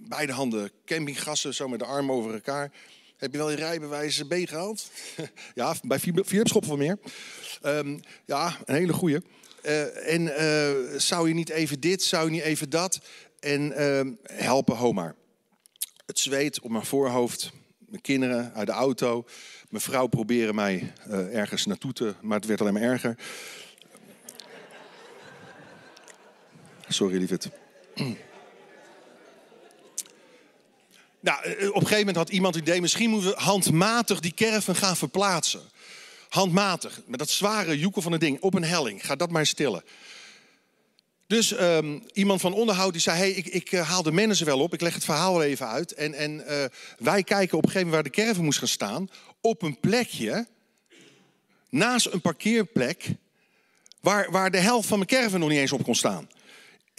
beide 0.09 0.33
handen 0.33 0.71
campinggassen, 0.85 1.55
zo 1.55 1.69
met 1.69 1.79
de 1.79 1.85
armen 1.85 2.15
over 2.15 2.35
elkaar. 2.35 2.73
Heb 3.21 3.33
je 3.33 3.39
wel 3.39 3.51
je 3.51 3.57
rijbewijs 3.57 4.23
B 4.23 4.35
gehaald? 4.35 4.91
ja, 5.55 5.75
bij 5.83 5.99
Philips 5.99 6.53
meer. 6.77 6.99
Um, 7.67 8.01
ja, 8.25 8.57
een 8.65 8.75
hele 8.75 8.93
goeie. 8.93 9.19
Uh, 9.67 10.13
en 10.13 10.23
uh, 10.23 10.99
zou 10.99 11.29
je 11.29 11.35
niet 11.35 11.49
even 11.49 11.81
dit, 11.81 12.03
zou 12.03 12.25
je 12.25 12.31
niet 12.31 12.43
even 12.43 12.71
dat? 12.71 13.01
En 13.41 13.73
uh, 13.81 14.13
helpen, 14.23 14.77
Homar. 14.77 15.15
Het 16.07 16.19
zweet 16.19 16.61
op 16.61 16.71
mijn 16.71 16.85
voorhoofd, 16.85 17.53
mijn 17.79 18.03
kinderen 18.03 18.55
uit 18.55 18.67
de 18.67 18.73
auto. 18.73 19.25
Mijn 19.69 19.83
vrouw 19.83 20.07
probeerde 20.07 20.53
mij 20.53 20.93
uh, 21.09 21.37
ergens 21.37 21.67
naartoe 21.67 21.93
te, 21.93 22.15
maar 22.21 22.39
het 22.39 22.47
werd 22.47 22.61
alleen 22.61 22.73
maar 22.73 22.83
erger. 22.83 23.17
Sorry, 26.89 27.17
lieverd. 27.17 27.49
Nou, 31.21 31.45
eh, 31.45 31.69
op 31.69 31.75
een 31.75 31.81
gegeven 31.81 31.99
moment 31.99 32.17
had 32.17 32.29
iemand 32.29 32.55
het 32.55 32.65
idee, 32.69 32.81
misschien 32.81 33.11
moeten 33.11 33.31
we 33.31 33.41
handmatig 33.41 34.21
die 34.21 34.35
caravan 34.35 34.77
gaan 34.77 34.97
verplaatsen. 34.97 35.61
Handmatig, 36.29 37.01
met 37.07 37.19
dat 37.19 37.31
zware 37.31 37.79
joeken 37.79 38.03
van 38.03 38.13
het 38.13 38.21
ding, 38.21 38.41
op 38.41 38.55
een 38.55 38.65
helling. 38.65 39.07
Ga 39.07 39.17
dat 39.17 39.31
maar 39.31 39.47
stillen. 39.47 39.85
Dus 41.27 41.53
ehm, 41.53 41.99
iemand 42.13 42.41
van 42.41 42.53
onderhoud 42.53 42.93
die 42.93 43.01
zei: 43.01 43.19
hey, 43.19 43.31
ik, 43.31 43.47
ik 43.47 43.73
uh, 43.73 43.89
haal 43.89 44.03
de 44.03 44.13
manager 44.13 44.47
wel 44.47 44.61
op, 44.61 44.75
ik 44.75 44.81
leg 44.81 44.95
het 44.95 45.05
verhaal 45.05 45.43
even 45.43 45.69
uit. 45.69 45.95
En, 45.95 46.15
en 46.15 46.45
wij 46.99 47.23
kijken 47.23 47.59
op 47.59 47.65
een 47.65 47.71
gegeven 47.71 47.89
moment 47.89 47.93
waar 47.93 48.03
de 48.03 48.23
caravan 48.23 48.45
moest 48.45 48.59
gaan 48.59 48.69
staan. 48.69 49.11
Op 49.41 49.63
een 49.63 49.81
plekje, 49.81 50.47
naast 51.69 52.07
een 52.07 52.21
parkeerplek, 52.21 53.15
waar, 54.01 54.31
waar 54.31 54.51
de 54.51 54.59
helft 54.59 54.89
van 54.89 54.99
mijn 54.99 55.11
caravan 55.11 55.41
nog 55.41 55.49
niet 55.49 55.59
eens 55.59 55.73
op 55.73 55.85
kon 55.85 55.95
staan. 55.95 56.29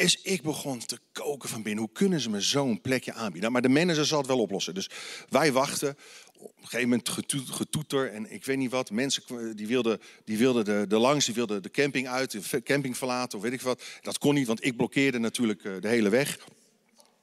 Dus 0.02 0.20
ik 0.22 0.42
begon 0.42 0.80
te 0.80 1.00
koken 1.12 1.50
van 1.50 1.62
binnen. 1.62 1.84
Hoe 1.84 1.94
kunnen 1.94 2.20
ze 2.20 2.30
me 2.30 2.42
zo'n 2.42 2.82
plekje 2.82 3.14
aanbieden? 3.14 3.52
Maar 3.52 3.62
de 3.62 3.70
manager 3.70 4.06
zal 4.06 4.18
het 4.18 4.28
wel 4.28 4.40
oplossen. 4.40 4.74
Dus 4.74 4.90
wij 5.30 5.52
wachten. 5.52 5.98
Op 6.38 6.58
een 6.58 6.68
gegeven 6.68 6.90
moment 6.90 7.10
getoeter 7.50 8.12
en 8.14 8.32
ik 8.32 8.46
weet 8.46 8.58
niet 8.58 8.72
wat. 8.72 8.92
Mensen 8.92 9.56
die 9.56 9.68
wilden, 9.68 10.02
die 10.26 10.38
wilden 10.38 10.66
de, 10.66 10.86
de 10.88 10.98
langs, 10.98 11.26
die 11.26 11.36
wilden 11.36 11.64
de 11.64 11.70
camping 11.70 12.08
uit, 12.08 12.52
de 12.52 12.64
camping 12.64 12.98
verlaten 12.98 13.38
of 13.38 13.44
weet 13.44 13.54
ik 13.54 13.62
wat. 13.62 13.84
Dat 14.02 14.18
kon 14.18 14.34
niet, 14.34 14.48
want 14.48 14.66
ik 14.66 14.76
blokkeerde 14.76 15.20
natuurlijk 15.20 15.64
eh, 15.64 15.74
de 15.80 15.88
hele 15.88 16.10
weg. 16.10 16.38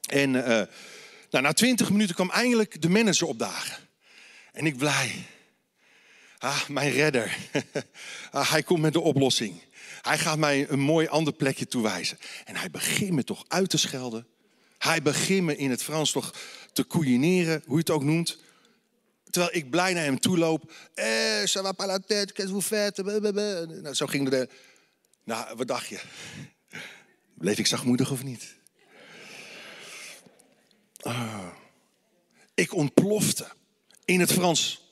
En 0.09 0.33
uh, 0.33 0.43
nou, 1.29 1.43
na 1.43 1.53
twintig 1.53 1.89
minuten 1.89 2.15
kwam 2.15 2.29
eindelijk 2.29 2.81
de 2.81 2.89
manager 2.89 3.27
opdagen. 3.27 3.77
En 4.51 4.65
ik 4.65 4.77
blij. 4.77 5.25
Ah, 6.37 6.67
mijn 6.67 6.91
redder. 6.91 7.37
ah, 8.31 8.51
hij 8.51 8.63
komt 8.63 8.81
met 8.81 8.93
de 8.93 8.99
oplossing. 8.99 9.61
Hij 10.01 10.17
gaat 10.17 10.37
mij 10.37 10.69
een 10.69 10.79
mooi 10.79 11.07
ander 11.07 11.33
plekje 11.33 11.67
toewijzen. 11.67 12.17
En 12.45 12.55
hij 12.55 12.69
begint 12.69 13.11
me 13.11 13.23
toch 13.23 13.45
uit 13.47 13.69
te 13.69 13.77
schelden. 13.77 14.27
Hij 14.77 15.01
begint 15.01 15.45
me 15.45 15.55
in 15.55 15.69
het 15.69 15.83
Frans 15.83 16.11
toch 16.11 16.33
te 16.73 16.83
koeieneren, 16.83 17.63
hoe 17.65 17.73
je 17.73 17.79
het 17.79 17.89
ook 17.89 18.03
noemt. 18.03 18.37
Terwijl 19.29 19.55
ik 19.55 19.69
blij 19.69 19.93
naar 19.93 20.03
hem 20.03 20.19
toe 20.19 20.37
loop. 20.37 20.73
Eh, 20.93 21.05
ça 21.45 21.61
va 21.61 21.71
pas 21.71 21.87
la 21.87 21.99
tête, 21.99 22.33
qu'est-ce 22.33 22.53
vous 22.53 22.65
faites? 22.65 23.05
Nou, 23.81 23.93
zo 23.93 24.05
ging 24.05 24.29
de... 24.29 24.49
Nou, 25.23 25.55
wat 25.55 25.67
dacht 25.67 25.87
je? 25.87 25.99
Bleef 27.37 27.57
ik 27.57 27.67
zachtmoedig 27.67 28.11
of 28.11 28.23
niet? 28.23 28.55
Oh. 31.01 31.47
Ik 32.53 32.73
ontplofte 32.73 33.47
in 34.05 34.19
het 34.19 34.31
Frans. 34.31 34.87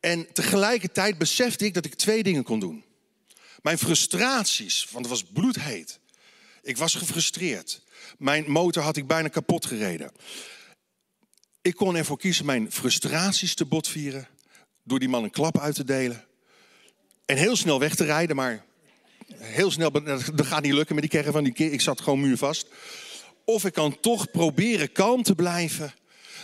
En 0.00 0.32
tegelijkertijd 0.32 1.18
besefte 1.18 1.64
ik 1.64 1.74
dat 1.74 1.84
ik 1.84 1.94
twee 1.94 2.22
dingen 2.22 2.42
kon 2.42 2.60
doen. 2.60 2.84
Mijn 3.62 3.78
frustraties, 3.78 4.86
want 4.90 5.04
het 5.04 5.14
was 5.14 5.32
bloedheet. 5.32 5.98
Ik 6.62 6.76
was 6.76 6.94
gefrustreerd. 6.94 7.82
Mijn 8.18 8.50
motor 8.50 8.82
had 8.82 8.96
ik 8.96 9.06
bijna 9.06 9.28
kapot 9.28 9.66
gereden. 9.66 10.12
Ik 11.62 11.74
kon 11.74 11.96
ervoor 11.96 12.18
kiezen 12.18 12.44
mijn 12.44 12.72
frustraties 12.72 13.54
te 13.54 13.64
botvieren. 13.64 14.28
Door 14.82 14.98
die 14.98 15.08
man 15.08 15.24
een 15.24 15.30
klap 15.30 15.58
uit 15.58 15.74
te 15.74 15.84
delen. 15.84 16.24
En 17.24 17.36
heel 17.36 17.56
snel 17.56 17.78
weg 17.78 17.94
te 17.94 18.04
rijden, 18.04 18.36
maar 18.36 18.64
heel 19.34 19.70
snel, 19.70 19.90
dat 20.34 20.46
gaat 20.46 20.62
niet 20.62 20.72
lukken 20.72 20.94
met 20.94 21.10
die 21.10 21.22
van 21.22 21.44
Die 21.44 21.52
keer, 21.52 21.72
ik 21.72 21.80
zat 21.80 22.00
gewoon 22.00 22.20
muurvast. 22.20 22.66
Of 23.44 23.64
ik 23.64 23.72
kan 23.72 24.00
toch 24.00 24.30
proberen 24.30 24.92
kalm 24.92 25.22
te 25.22 25.34
blijven. 25.34 25.94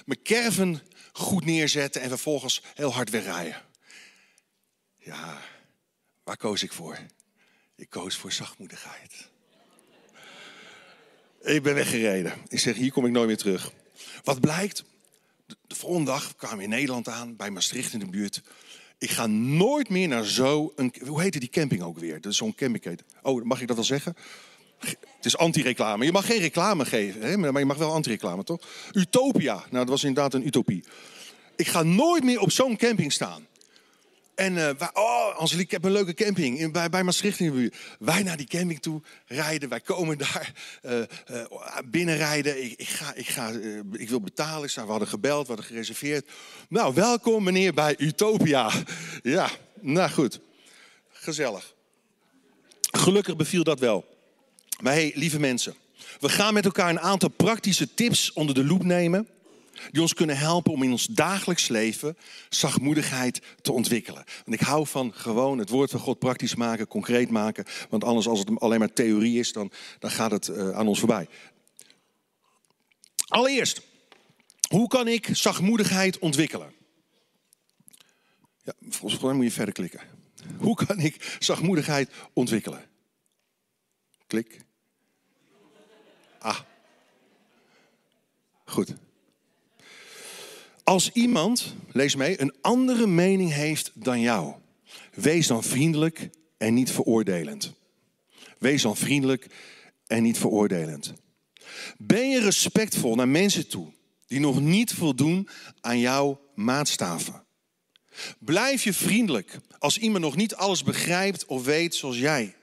Mijn 0.05 0.23
kerven 0.23 0.83
goed 1.13 1.45
neerzetten 1.45 2.01
en 2.01 2.09
vervolgens 2.09 2.63
heel 2.75 2.93
hard 2.93 3.11
wegrijden. 3.11 3.63
Ja, 4.97 5.41
Waar 6.27 6.37
koos 6.37 6.63
ik 6.63 6.73
voor? 6.73 6.99
Ik 7.77 7.91
koos 7.91 8.17
voor 8.17 8.33
zachtmoedigheid. 8.33 9.29
Ik 11.43 11.63
ben 11.63 11.75
weggereden. 11.75 12.33
Ik 12.49 12.59
zeg, 12.59 12.77
hier 12.77 12.93
kom 12.93 13.07
ik 13.07 13.13
nooit 13.13 13.27
meer 13.27 13.37
terug. 13.37 13.73
Wat 14.25 14.41
blijkt? 14.41 14.85
De 15.47 15.75
volgende 15.75 16.11
dag 16.11 16.37
kwamen 16.37 16.57
we 16.57 16.63
in 16.63 16.69
Nederland 16.69 17.09
aan, 17.09 17.37
bij 17.37 17.51
Maastricht 17.51 17.93
in 17.93 17.99
de 17.99 18.07
buurt. 18.07 18.43
Ik 18.99 19.11
ga 19.11 19.27
nooit 19.27 19.89
meer 19.89 20.09
naar 20.09 20.25
zo'n... 20.25 20.73
Hoe 21.07 21.21
heette 21.21 21.39
die 21.39 21.49
camping 21.49 21.83
ook 21.83 21.99
weer? 21.99 22.21
Dat 22.21 22.33
is 22.33 22.39
zo'n 22.39 22.55
camping. 22.55 23.01
Oh, 23.23 23.45
mag 23.45 23.61
ik 23.61 23.67
dat 23.67 23.77
wel 23.77 23.85
zeggen? 23.85 24.17
Het 24.79 25.25
is 25.25 25.37
anti-reclame. 25.37 26.05
Je 26.05 26.13
mag 26.13 26.27
geen 26.27 26.41
reclame 26.41 26.85
geven, 26.85 27.21
hè? 27.21 27.37
maar 27.37 27.61
je 27.61 27.67
mag 27.67 27.77
wel 27.77 27.93
anti-reclame, 27.93 28.45
toch? 28.45 28.61
Utopia. 28.93 29.55
Nou, 29.55 29.69
dat 29.71 29.89
was 29.89 30.05
inderdaad 30.05 30.35
een 30.35 30.47
utopie. 30.47 30.85
Ik 31.57 31.67
ga 31.67 31.83
nooit 31.83 32.25
meer 32.25 32.41
op 32.41 32.51
zo'n 32.51 32.77
camping 32.77 33.13
staan. 33.13 33.47
En 34.37 34.55
uh, 34.55 34.71
oh, 34.93 35.37
Angelique, 35.37 35.65
ik 35.65 35.71
heb 35.71 35.85
een 35.85 35.93
leuke 35.93 36.15
camping 36.15 36.59
in, 36.59 36.73
bij, 36.73 36.89
bij 36.89 37.03
Maastricht 37.03 37.41
in. 37.41 37.73
Wij 37.99 38.23
naar 38.23 38.37
die 38.37 38.47
camping 38.47 38.81
toe 38.81 39.03
rijden. 39.27 39.69
Wij 39.69 39.81
komen 39.81 40.19
daar 40.33 40.53
uh, 40.83 40.99
uh, 41.31 41.45
binnenrijden. 41.85 42.65
Ik, 42.65 42.73
ik, 42.77 42.89
ga, 42.89 43.15
ik, 43.15 43.29
ga, 43.29 43.53
ik 43.93 44.09
wil 44.09 44.21
betalen. 44.21 44.69
We 44.75 44.81
hadden 44.81 45.09
gebeld, 45.09 45.43
we 45.43 45.47
hadden 45.47 45.67
gereserveerd. 45.67 46.31
Nou, 46.69 46.95
welkom 46.95 47.45
meneer 47.45 47.75
bij 47.75 47.95
Utopia. 47.99 48.71
Ja, 49.23 49.51
nou 49.81 50.11
goed. 50.11 50.41
Gezellig. 51.09 51.75
Gelukkig 52.91 53.37
beviel 53.37 53.65
dat 53.65 53.81
wel. 53.81 54.05
Maar 54.81 54.93
hey, 54.93 55.13
lieve 55.15 55.39
mensen. 55.39 55.75
We 56.21 56.29
gaan 56.29 56.55
met 56.55 56.65
elkaar 56.65 56.91
een 56.91 57.01
aantal 57.01 57.29
praktische 57.29 57.95
tips 57.95 58.33
onder 58.33 58.55
de 58.55 58.65
loep 58.65 58.85
nemen 58.85 59.29
die 59.91 60.01
ons 60.01 60.15
kunnen 60.15 60.37
helpen 60.37 60.73
om 60.73 60.83
in 60.83 60.91
ons 60.91 61.07
dagelijks 61.07 61.69
leven 61.69 62.17
zachtmoedigheid 62.49 63.43
te 63.61 63.73
ontwikkelen. 63.73 64.25
Want 64.45 64.61
ik 64.61 64.67
hou 64.67 64.87
van 64.87 65.15
gewoon 65.15 65.59
het 65.59 65.71
woord 65.71 65.91
van 65.91 66.01
God 66.01 66.19
praktisch 66.19 66.55
maken, 66.55 66.87
concreet 66.87 67.31
maken. 67.31 67.65
Want 67.89 68.05
anders 68.05 68.29
als 68.29 68.39
het 68.39 68.61
alleen 68.61 68.79
maar 68.79 68.93
theorie 68.93 69.39
is, 69.39 69.53
dan, 69.53 69.73
dan 69.99 70.11
gaat 70.11 70.31
het 70.31 70.49
uh, 70.49 70.71
aan 70.71 70.89
ons 70.89 70.99
voorbij. 70.99 71.29
Allereerst, 73.29 73.83
hoe 74.69 74.89
kan 74.89 75.09
ik 75.09 75.29
zachtmoedigheid 75.33 76.19
ontwikkelen? 76.19 76.73
Ja, 78.63 78.73
volgens 78.89 79.23
mij 79.23 79.33
moet 79.33 79.45
je 79.45 79.51
verder 79.51 79.75
klikken. 79.75 80.01
Hoe 80.59 80.75
kan 80.87 80.99
ik 80.99 81.37
zachtmoedigheid 81.39 82.11
ontwikkelen? 82.33 82.85
Klik. 84.27 84.61
Ah. 86.39 86.61
Goed. 88.65 88.95
Als 90.87 91.11
iemand, 91.13 91.75
lees 91.93 92.15
mee, 92.15 92.41
een 92.41 92.55
andere 92.61 93.07
mening 93.07 93.53
heeft 93.53 93.91
dan 93.95 94.21
jou, 94.21 94.55
wees 95.15 95.47
dan 95.47 95.63
vriendelijk 95.65 96.31
en 96.57 96.75
niet 96.75 96.91
veroordelend. 96.91 97.73
Wees 98.59 98.83
dan 98.83 98.97
vriendelijk 98.97 99.47
en 100.07 100.23
niet 100.23 100.39
veroordelend. 100.39 101.13
Ben 101.99 102.31
je 102.31 102.41
respectvol 102.41 103.15
naar 103.15 103.29
mensen 103.29 103.69
toe 103.69 103.93
die 104.27 104.41
nog 104.41 104.61
niet 104.61 104.93
voldoen 104.93 105.49
aan 105.81 105.99
jouw 105.99 106.41
maatstaven? 106.55 107.45
Blijf 108.39 108.85
je 108.85 108.93
vriendelijk 108.93 109.59
als 109.79 109.99
iemand 109.99 110.25
nog 110.25 110.37
niet 110.37 110.55
alles 110.55 110.83
begrijpt 110.83 111.47
of 111.47 111.65
weet 111.65 111.95
zoals 111.95 112.19
jij. 112.19 112.57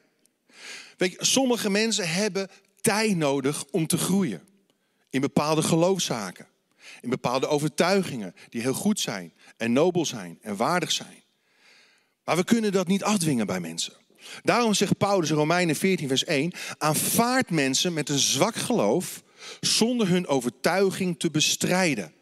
Weet 0.98 1.12
je, 1.12 1.26
sommige 1.26 1.70
mensen 1.70 2.10
hebben 2.10 2.50
tijd 2.82 3.16
nodig 3.16 3.66
om 3.72 3.88
te 3.88 3.98
groeien 3.98 4.48
in 5.10 5.22
bepaalde 5.22 5.62
geloofszaken 5.62 6.52
in 7.02 7.10
bepaalde 7.10 7.48
overtuigingen 7.48 8.36
die 8.50 8.62
heel 8.62 8.74
goed 8.74 9.00
zijn 9.00 9.34
en 9.58 9.74
nobel 9.74 10.06
zijn 10.06 10.38
en 10.42 10.56
waardig 10.56 10.92
zijn. 10.92 11.24
Maar 12.24 12.36
we 12.36 12.44
kunnen 12.44 12.72
dat 12.72 12.88
niet 12.88 13.04
afdwingen 13.04 13.46
bij 13.46 13.60
mensen. 13.60 13.94
Daarom 14.42 14.74
zegt 14.74 14.98
Paulus 14.98 15.30
in 15.30 15.36
Romeinen 15.36 15.76
14, 15.76 16.08
vers 16.08 16.24
1: 16.24 16.54
aanvaard 16.78 17.50
mensen 17.50 17.94
met 17.94 18.10
een 18.10 18.20
zwak 18.20 18.56
geloof 18.56 19.24
zonder 19.60 20.08
hun 20.08 20.28
overtuiging 20.28 21.20
te 21.20 21.32
bestrijden. 21.32 22.14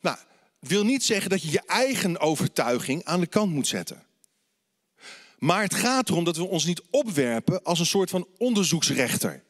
Nou, 0.00 0.16
wil 0.58 0.84
niet 0.84 1.04
zeggen 1.04 1.30
dat 1.30 1.42
je 1.42 1.50
je 1.50 1.62
eigen 1.66 2.20
overtuiging 2.20 3.04
aan 3.04 3.20
de 3.20 3.26
kant 3.26 3.52
moet 3.52 3.66
zetten. 3.66 4.06
Maar 5.38 5.62
het 5.62 5.74
gaat 5.74 6.08
erom 6.08 6.24
dat 6.24 6.36
we 6.36 6.46
ons 6.46 6.64
niet 6.64 6.82
opwerpen 6.90 7.62
als 7.62 7.78
een 7.78 7.86
soort 7.86 8.10
van 8.10 8.28
onderzoeksrechter. 8.38 9.44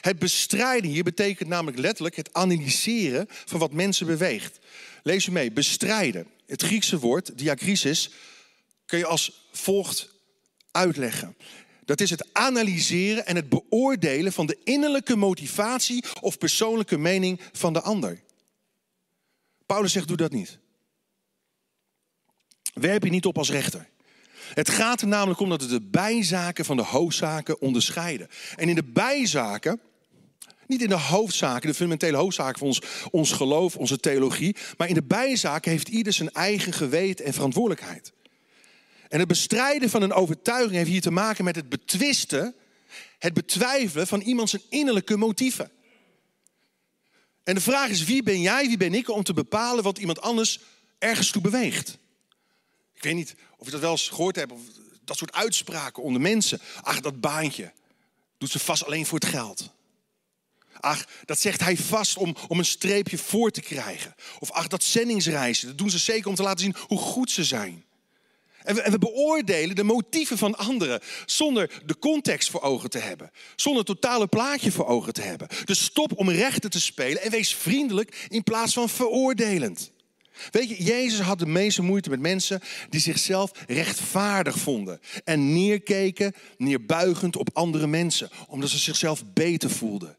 Het 0.00 0.18
bestrijden 0.18 0.90
hier 0.90 1.04
betekent 1.04 1.48
namelijk 1.48 1.78
letterlijk 1.78 2.16
het 2.16 2.34
analyseren 2.34 3.26
van 3.28 3.58
wat 3.58 3.72
mensen 3.72 4.06
beweegt. 4.06 4.58
Lees 5.02 5.24
je 5.24 5.30
mee, 5.30 5.52
bestrijden. 5.52 6.26
Het 6.46 6.62
Griekse 6.62 6.98
woord, 6.98 7.38
diakrisis, 7.38 8.10
kun 8.86 8.98
je 8.98 9.06
als 9.06 9.48
volgt 9.52 10.08
uitleggen. 10.70 11.36
Dat 11.84 12.00
is 12.00 12.10
het 12.10 12.28
analyseren 12.32 13.26
en 13.26 13.36
het 13.36 13.48
beoordelen 13.48 14.32
van 14.32 14.46
de 14.46 14.58
innerlijke 14.64 15.16
motivatie 15.16 16.04
of 16.20 16.38
persoonlijke 16.38 16.98
mening 16.98 17.40
van 17.52 17.72
de 17.72 17.80
ander. 17.80 18.22
Paulus 19.66 19.92
zegt, 19.92 20.08
doe 20.08 20.16
dat 20.16 20.32
niet. 20.32 20.58
Werp 22.74 23.04
je 23.04 23.10
niet 23.10 23.26
op 23.26 23.38
als 23.38 23.50
rechter. 23.50 23.88
Het 24.54 24.70
gaat 24.70 25.00
er 25.00 25.08
namelijk 25.08 25.40
om 25.40 25.48
dat 25.48 25.62
we 25.62 25.68
de 25.68 25.80
bijzaken 25.80 26.64
van 26.64 26.76
de 26.76 26.82
hoofdzaken 26.82 27.60
onderscheiden. 27.60 28.28
En 28.56 28.68
in 28.68 28.74
de 28.74 28.84
bijzaken, 28.84 29.80
niet 30.66 30.82
in 30.82 30.88
de 30.88 30.98
hoofdzaken, 30.98 31.68
de 31.68 31.74
fundamentele 31.74 32.16
hoofdzaken 32.16 32.58
van 32.58 32.68
ons, 32.68 32.82
ons 33.10 33.32
geloof, 33.32 33.76
onze 33.76 34.00
theologie, 34.00 34.56
maar 34.76 34.88
in 34.88 34.94
de 34.94 35.02
bijzaken 35.02 35.70
heeft 35.70 35.88
ieder 35.88 36.12
zijn 36.12 36.30
eigen 36.30 36.72
geweten 36.72 37.24
en 37.24 37.32
verantwoordelijkheid. 37.32 38.12
En 39.08 39.18
het 39.18 39.28
bestrijden 39.28 39.90
van 39.90 40.02
een 40.02 40.12
overtuiging 40.12 40.74
heeft 40.74 40.90
hier 40.90 41.00
te 41.00 41.10
maken 41.10 41.44
met 41.44 41.56
het 41.56 41.68
betwisten, 41.68 42.54
het 43.18 43.34
betwijfelen 43.34 44.06
van 44.06 44.20
iemand 44.20 44.50
zijn 44.50 44.62
innerlijke 44.68 45.16
motieven. 45.16 45.70
En 47.44 47.54
de 47.54 47.60
vraag 47.60 47.88
is, 47.88 48.04
wie 48.04 48.22
ben 48.22 48.40
jij, 48.40 48.66
wie 48.66 48.76
ben 48.76 48.94
ik 48.94 49.10
om 49.10 49.22
te 49.22 49.32
bepalen 49.32 49.84
wat 49.84 49.98
iemand 49.98 50.20
anders 50.20 50.60
ergens 50.98 51.30
toe 51.30 51.42
beweegt? 51.42 51.98
Ik 53.00 53.06
weet 53.06 53.14
niet 53.14 53.34
of 53.56 53.64
je 53.66 53.72
dat 53.72 53.80
wel 53.80 53.90
eens 53.90 54.08
gehoord 54.08 54.36
hebt, 54.36 54.52
of 54.52 54.60
dat 55.04 55.16
soort 55.16 55.32
uitspraken 55.32 56.02
onder 56.02 56.20
mensen. 56.20 56.60
Ach, 56.82 57.00
dat 57.00 57.20
baantje. 57.20 57.72
doet 58.38 58.50
ze 58.50 58.58
vast 58.58 58.84
alleen 58.84 59.06
voor 59.06 59.18
het 59.18 59.28
geld. 59.28 59.70
Ach, 60.80 61.06
dat 61.24 61.40
zegt 61.40 61.60
hij 61.60 61.76
vast 61.76 62.16
om, 62.16 62.36
om 62.48 62.58
een 62.58 62.64
streepje 62.64 63.18
voor 63.18 63.50
te 63.50 63.60
krijgen. 63.60 64.14
Of 64.38 64.50
ach, 64.50 64.66
dat 64.66 64.82
zendingsreizen, 64.82 65.68
dat 65.68 65.78
doen 65.78 65.90
ze 65.90 65.98
zeker 65.98 66.28
om 66.28 66.34
te 66.34 66.42
laten 66.42 66.64
zien 66.64 66.76
hoe 66.86 66.98
goed 66.98 67.30
ze 67.30 67.44
zijn. 67.44 67.84
En 68.62 68.74
we, 68.74 68.80
en 68.80 68.92
we, 68.92 68.98
beoordelen 68.98 69.76
de 69.76 69.82
motieven 69.82 70.38
van 70.38 70.56
anderen 70.56 71.00
zonder 71.26 71.82
de 71.86 71.98
context 71.98 72.50
voor 72.50 72.62
ogen 72.62 72.90
te 72.90 72.98
hebben. 72.98 73.30
Zonder 73.56 73.84
het 73.86 74.00
totale 74.00 74.26
plaatje 74.26 74.72
voor 74.72 74.86
ogen 74.86 75.12
te 75.12 75.22
hebben. 75.22 75.48
Dus 75.64 75.84
stop 75.84 76.12
om 76.18 76.30
rechten 76.30 76.70
te 76.70 76.80
spelen 76.80 77.22
en 77.22 77.30
wees 77.30 77.54
vriendelijk 77.54 78.26
in 78.28 78.42
plaats 78.42 78.72
van 78.72 78.88
veroordelend. 78.88 79.90
Weet 80.50 80.68
je, 80.68 80.82
Jezus 80.82 81.20
had 81.20 81.38
de 81.38 81.46
meeste 81.46 81.82
moeite 81.82 82.10
met 82.10 82.20
mensen 82.20 82.60
die 82.88 83.00
zichzelf 83.00 83.52
rechtvaardig 83.66 84.58
vonden. 84.58 85.00
En 85.24 85.52
neerkeken, 85.52 86.34
neerbuigend 86.56 87.36
op 87.36 87.50
andere 87.52 87.86
mensen, 87.86 88.30
omdat 88.48 88.70
ze 88.70 88.78
zichzelf 88.78 89.24
beter 89.32 89.70
voelden. 89.70 90.16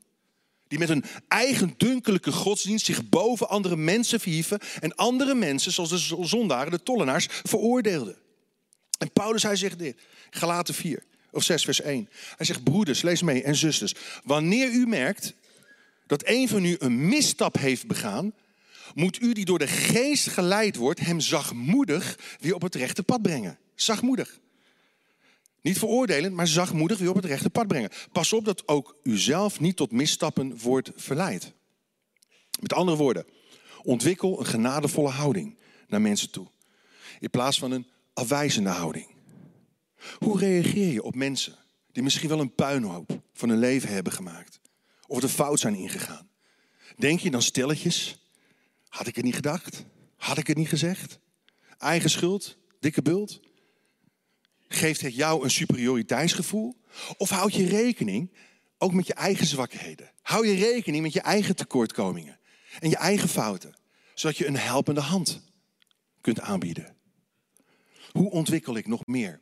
Die 0.67 0.79
met 0.79 0.89
een 0.89 1.03
eigen 1.27 1.73
dunkelijke 1.77 2.31
godsdienst 2.31 2.85
zich 2.85 3.09
boven 3.09 3.49
andere 3.49 3.75
mensen 3.75 4.19
verhieven 4.19 4.59
en 4.79 4.95
andere 4.95 5.35
mensen, 5.35 5.71
zoals 5.71 5.89
de 5.89 6.17
zondaren, 6.27 6.71
de 6.71 6.83
tollenaars, 6.83 7.27
veroordeelden. 7.43 8.15
En 8.97 9.11
Paulus, 9.11 9.43
hij 9.43 9.55
zegt 9.55 9.79
dit, 9.79 9.97
Galaten 10.29 10.73
4 10.73 11.03
of 11.31 11.43
6 11.43 11.63
vers 11.63 11.81
1. 11.81 12.09
Hij 12.35 12.45
zegt, 12.45 12.63
broeders, 12.63 13.01
lees 13.01 13.21
mee, 13.21 13.43
en 13.43 13.55
zusters, 13.55 13.93
wanneer 14.23 14.71
u 14.71 14.87
merkt 14.87 15.33
dat 16.07 16.21
een 16.25 16.47
van 16.47 16.65
u 16.65 16.75
een 16.79 17.07
misstap 17.07 17.57
heeft 17.57 17.87
begaan, 17.87 18.33
moet 18.93 19.21
u 19.21 19.33
die 19.33 19.45
door 19.45 19.59
de 19.59 19.67
geest 19.67 20.27
geleid 20.27 20.75
wordt, 20.75 20.99
hem 20.99 21.19
zachtmoedig 21.19 22.37
weer 22.39 22.55
op 22.55 22.61
het 22.61 22.75
rechte 22.75 23.03
pad 23.03 23.21
brengen. 23.21 23.59
Zachtmoedig. 23.75 24.39
Niet 25.61 25.77
veroordelend, 25.77 26.35
maar 26.35 26.47
zachtmoedig 26.47 26.97
weer 26.97 27.09
op 27.09 27.15
het 27.15 27.25
rechte 27.25 27.49
pad 27.49 27.67
brengen. 27.67 27.89
Pas 28.11 28.33
op 28.33 28.45
dat 28.45 28.67
ook 28.67 28.95
u 29.03 29.17
zelf 29.17 29.59
niet 29.59 29.75
tot 29.75 29.91
misstappen 29.91 30.57
wordt 30.57 30.91
verleid. 30.95 31.53
Met 32.59 32.73
andere 32.73 32.97
woorden, 32.97 33.25
ontwikkel 33.83 34.39
een 34.39 34.45
genadevolle 34.45 35.09
houding 35.09 35.57
naar 35.87 36.01
mensen 36.01 36.31
toe. 36.31 36.47
In 37.19 37.29
plaats 37.29 37.59
van 37.59 37.71
een 37.71 37.87
afwijzende 38.13 38.69
houding. 38.69 39.07
Hoe 40.17 40.39
reageer 40.39 40.91
je 40.91 41.03
op 41.03 41.15
mensen 41.15 41.55
die 41.91 42.03
misschien 42.03 42.29
wel 42.29 42.39
een 42.39 42.55
puinhoop 42.55 43.21
van 43.33 43.49
hun 43.49 43.59
leven 43.59 43.89
hebben 43.89 44.13
gemaakt? 44.13 44.59
Of 45.07 45.23
er 45.23 45.29
fout 45.29 45.59
zijn 45.59 45.75
ingegaan? 45.75 46.29
Denk 46.97 47.19
je 47.19 47.31
dan 47.31 47.41
stilletjes, 47.41 48.20
had 48.91 49.07
ik 49.07 49.15
het 49.15 49.25
niet 49.25 49.35
gedacht? 49.35 49.85
Had 50.15 50.37
ik 50.37 50.47
het 50.47 50.57
niet 50.57 50.69
gezegd? 50.69 51.19
Eigen 51.77 52.09
schuld? 52.09 52.57
Dikke 52.79 53.01
bult? 53.01 53.39
Geeft 54.67 55.01
het 55.01 55.15
jou 55.15 55.43
een 55.43 55.51
superioriteitsgevoel? 55.51 56.81
Of 57.17 57.29
houd 57.29 57.53
je 57.53 57.67
rekening 57.67 58.31
ook 58.77 58.93
met 58.93 59.07
je 59.07 59.13
eigen 59.13 59.45
zwakheden? 59.45 60.11
Hou 60.21 60.47
je 60.47 60.53
rekening 60.53 61.03
met 61.03 61.13
je 61.13 61.21
eigen 61.21 61.55
tekortkomingen 61.55 62.39
en 62.79 62.89
je 62.89 62.97
eigen 62.97 63.29
fouten, 63.29 63.75
zodat 64.13 64.37
je 64.37 64.47
een 64.47 64.57
helpende 64.57 65.01
hand 65.01 65.41
kunt 66.21 66.39
aanbieden? 66.39 66.95
Hoe 68.11 68.31
ontwikkel 68.31 68.75
ik 68.75 68.87
nog 68.87 69.05
meer 69.05 69.41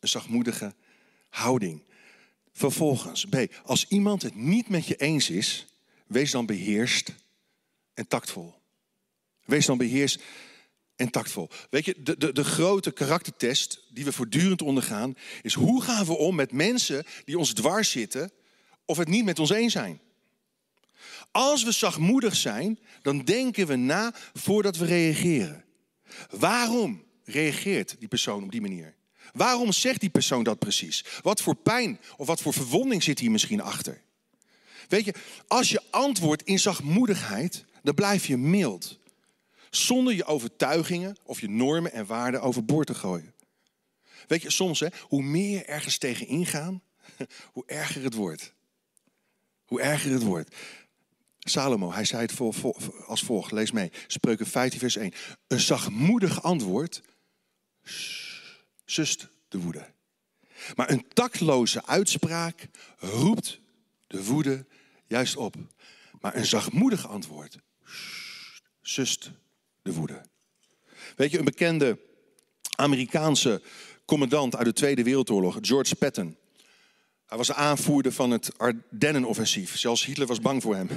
een 0.00 0.08
zachtmoedige 0.08 0.74
houding? 1.28 1.84
Vervolgens, 2.52 3.24
B, 3.24 3.36
als 3.64 3.88
iemand 3.88 4.22
het 4.22 4.34
niet 4.34 4.68
met 4.68 4.86
je 4.86 4.96
eens 4.96 5.30
is, 5.30 5.66
wees 6.06 6.30
dan 6.30 6.46
beheerst 6.46 7.14
en 7.94 8.08
tactvol. 8.08 8.59
Wees 9.50 9.66
dan 9.66 9.78
beheerst 9.78 10.22
en 10.96 11.10
tactvol. 11.10 11.50
Weet 11.70 11.84
je, 11.84 11.94
de, 12.02 12.16
de, 12.18 12.32
de 12.32 12.44
grote 12.44 12.90
karaktertest 12.90 13.82
die 13.88 14.04
we 14.04 14.12
voortdurend 14.12 14.62
ondergaan, 14.62 15.16
is 15.42 15.54
hoe 15.54 15.82
gaan 15.82 16.04
we 16.04 16.16
om 16.16 16.34
met 16.34 16.52
mensen 16.52 17.04
die 17.24 17.38
ons 17.38 17.52
dwars 17.52 17.90
zitten 17.90 18.32
of 18.84 18.96
het 18.96 19.08
niet 19.08 19.24
met 19.24 19.38
ons 19.38 19.50
eens 19.50 19.72
zijn. 19.72 20.00
Als 21.30 21.64
we 21.64 21.72
zachtmoedig 21.72 22.36
zijn, 22.36 22.78
dan 23.02 23.24
denken 23.24 23.66
we 23.66 23.76
na 23.76 24.14
voordat 24.32 24.76
we 24.76 24.84
reageren. 24.84 25.64
Waarom 26.30 27.04
reageert 27.24 27.96
die 27.98 28.08
persoon 28.08 28.42
op 28.44 28.50
die 28.50 28.60
manier? 28.60 28.94
Waarom 29.32 29.72
zegt 29.72 30.00
die 30.00 30.10
persoon 30.10 30.42
dat 30.44 30.58
precies? 30.58 31.04
Wat 31.22 31.42
voor 31.42 31.54
pijn 31.54 32.00
of 32.16 32.26
wat 32.26 32.40
voor 32.40 32.52
verwonding 32.52 33.02
zit 33.02 33.18
hier 33.18 33.30
misschien 33.30 33.60
achter? 33.60 34.02
Weet 34.88 35.04
je, 35.04 35.14
als 35.46 35.68
je 35.68 35.82
antwoordt 35.90 36.42
in 36.42 36.58
zachtmoedigheid, 36.58 37.64
dan 37.82 37.94
blijf 37.94 38.26
je 38.26 38.36
mild 38.36 38.98
zonder 39.70 40.14
je 40.14 40.24
overtuigingen 40.24 41.16
of 41.22 41.40
je 41.40 41.48
normen 41.48 41.92
en 41.92 42.06
waarden 42.06 42.42
overboord 42.42 42.86
te 42.86 42.94
gooien. 42.94 43.34
Weet 44.26 44.42
je, 44.42 44.50
soms 44.50 44.80
hè, 44.80 44.86
hoe 45.00 45.22
meer 45.22 45.50
je 45.50 45.64
ergens 45.64 45.98
tegen 45.98 46.26
ingaan, 46.26 46.82
hoe 47.52 47.66
erger 47.66 48.02
het 48.02 48.14
wordt. 48.14 48.54
Hoe 49.64 49.80
erger 49.80 50.12
het 50.12 50.22
wordt. 50.22 50.56
Salomo, 51.38 51.92
hij 51.92 52.04
zei 52.04 52.22
het 52.22 52.64
als 53.06 53.22
volgt, 53.22 53.52
lees 53.52 53.70
mee. 53.70 53.92
Spreuken 54.06 54.46
15 54.46 54.78
vers 54.78 54.96
1. 54.96 55.12
Een 55.46 55.60
zachtmoedig 55.60 56.42
antwoord 56.42 57.02
sust 58.84 59.28
de 59.48 59.58
woede. 59.58 59.86
Maar 60.76 60.90
een 60.90 61.08
tactloze 61.08 61.86
uitspraak 61.86 62.68
roept 62.98 63.60
de 64.06 64.24
woede 64.24 64.66
juist 65.06 65.36
op. 65.36 65.54
Maar 66.20 66.34
een 66.34 66.46
zachtmoedig 66.46 67.08
antwoord 67.08 67.58
sust 68.82 69.30
de 69.82 69.92
woede. 69.92 70.20
Weet 71.16 71.30
je, 71.30 71.38
een 71.38 71.44
bekende 71.44 71.98
Amerikaanse 72.76 73.62
commandant 74.04 74.56
uit 74.56 74.66
de 74.66 74.72
Tweede 74.72 75.02
Wereldoorlog, 75.02 75.58
George 75.60 75.94
Patton. 75.94 76.36
Hij 77.26 77.38
was 77.38 77.46
de 77.46 77.54
aanvoerder 77.54 78.12
van 78.12 78.30
het 78.30 78.58
Ardennenoffensief. 78.58 79.78
Zelfs 79.78 80.04
Hitler 80.04 80.26
was 80.26 80.40
bang 80.40 80.62
voor 80.62 80.74
hem. 80.74 80.88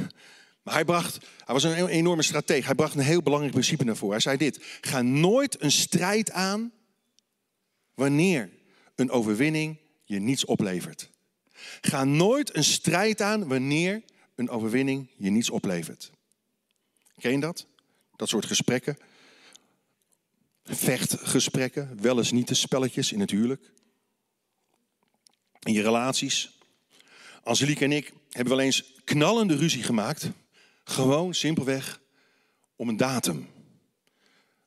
Maar 0.64 0.74
hij, 0.74 0.86
bracht, 0.86 1.18
hij 1.46 1.54
was 1.54 1.64
een 1.64 1.88
enorme 1.88 2.22
strateeg. 2.22 2.66
Hij 2.66 2.76
bracht 2.76 2.96
een 2.96 3.02
heel 3.02 3.22
belangrijk 3.22 3.54
principe 3.54 3.84
naar 3.84 3.96
voren. 3.96 4.14
Hij 4.14 4.22
zei 4.22 4.38
dit: 4.38 4.60
ga 4.82 5.02
nooit 5.02 5.62
een 5.62 5.72
strijd 5.72 6.32
aan 6.32 6.72
wanneer 7.94 8.50
een 8.96 9.12
overwinning 9.12 9.78
je 10.04 10.20
niets 10.20 10.46
oplevert. 10.46 11.10
Ga 11.82 12.04
nooit 12.04 12.56
een 12.56 12.64
strijd 12.64 13.22
aan 13.22 13.48
wanneer 13.48 14.04
een 14.36 14.50
overwinning 14.50 15.10
je 15.18 15.30
niets 15.30 15.50
oplevert. 15.50 16.12
Ken 17.20 17.32
je 17.32 17.40
dat? 17.40 17.66
Dat 18.16 18.30
soort 18.30 18.46
gesprekken. 18.46 18.98
Vechtgesprekken, 20.64 22.02
wel 22.02 22.18
eens 22.18 22.32
niet 22.32 22.48
de 22.48 22.54
spelletjes 22.54 23.12
in 23.12 23.20
het 23.20 23.32
huwelijk. 23.32 23.72
In 25.60 25.74
je 25.74 25.82
relaties. 25.82 26.58
Angelique 27.44 27.86
en 27.86 27.92
ik 27.92 28.14
hebben 28.30 28.56
wel 28.56 28.66
eens 28.66 28.94
knallende 29.04 29.56
ruzie 29.56 29.84
gemaakt. 29.84 30.30
Gewoon 30.84 31.34
simpelweg 31.34 32.02
om 32.76 32.90
een 32.90 32.98
datum. 32.98 33.50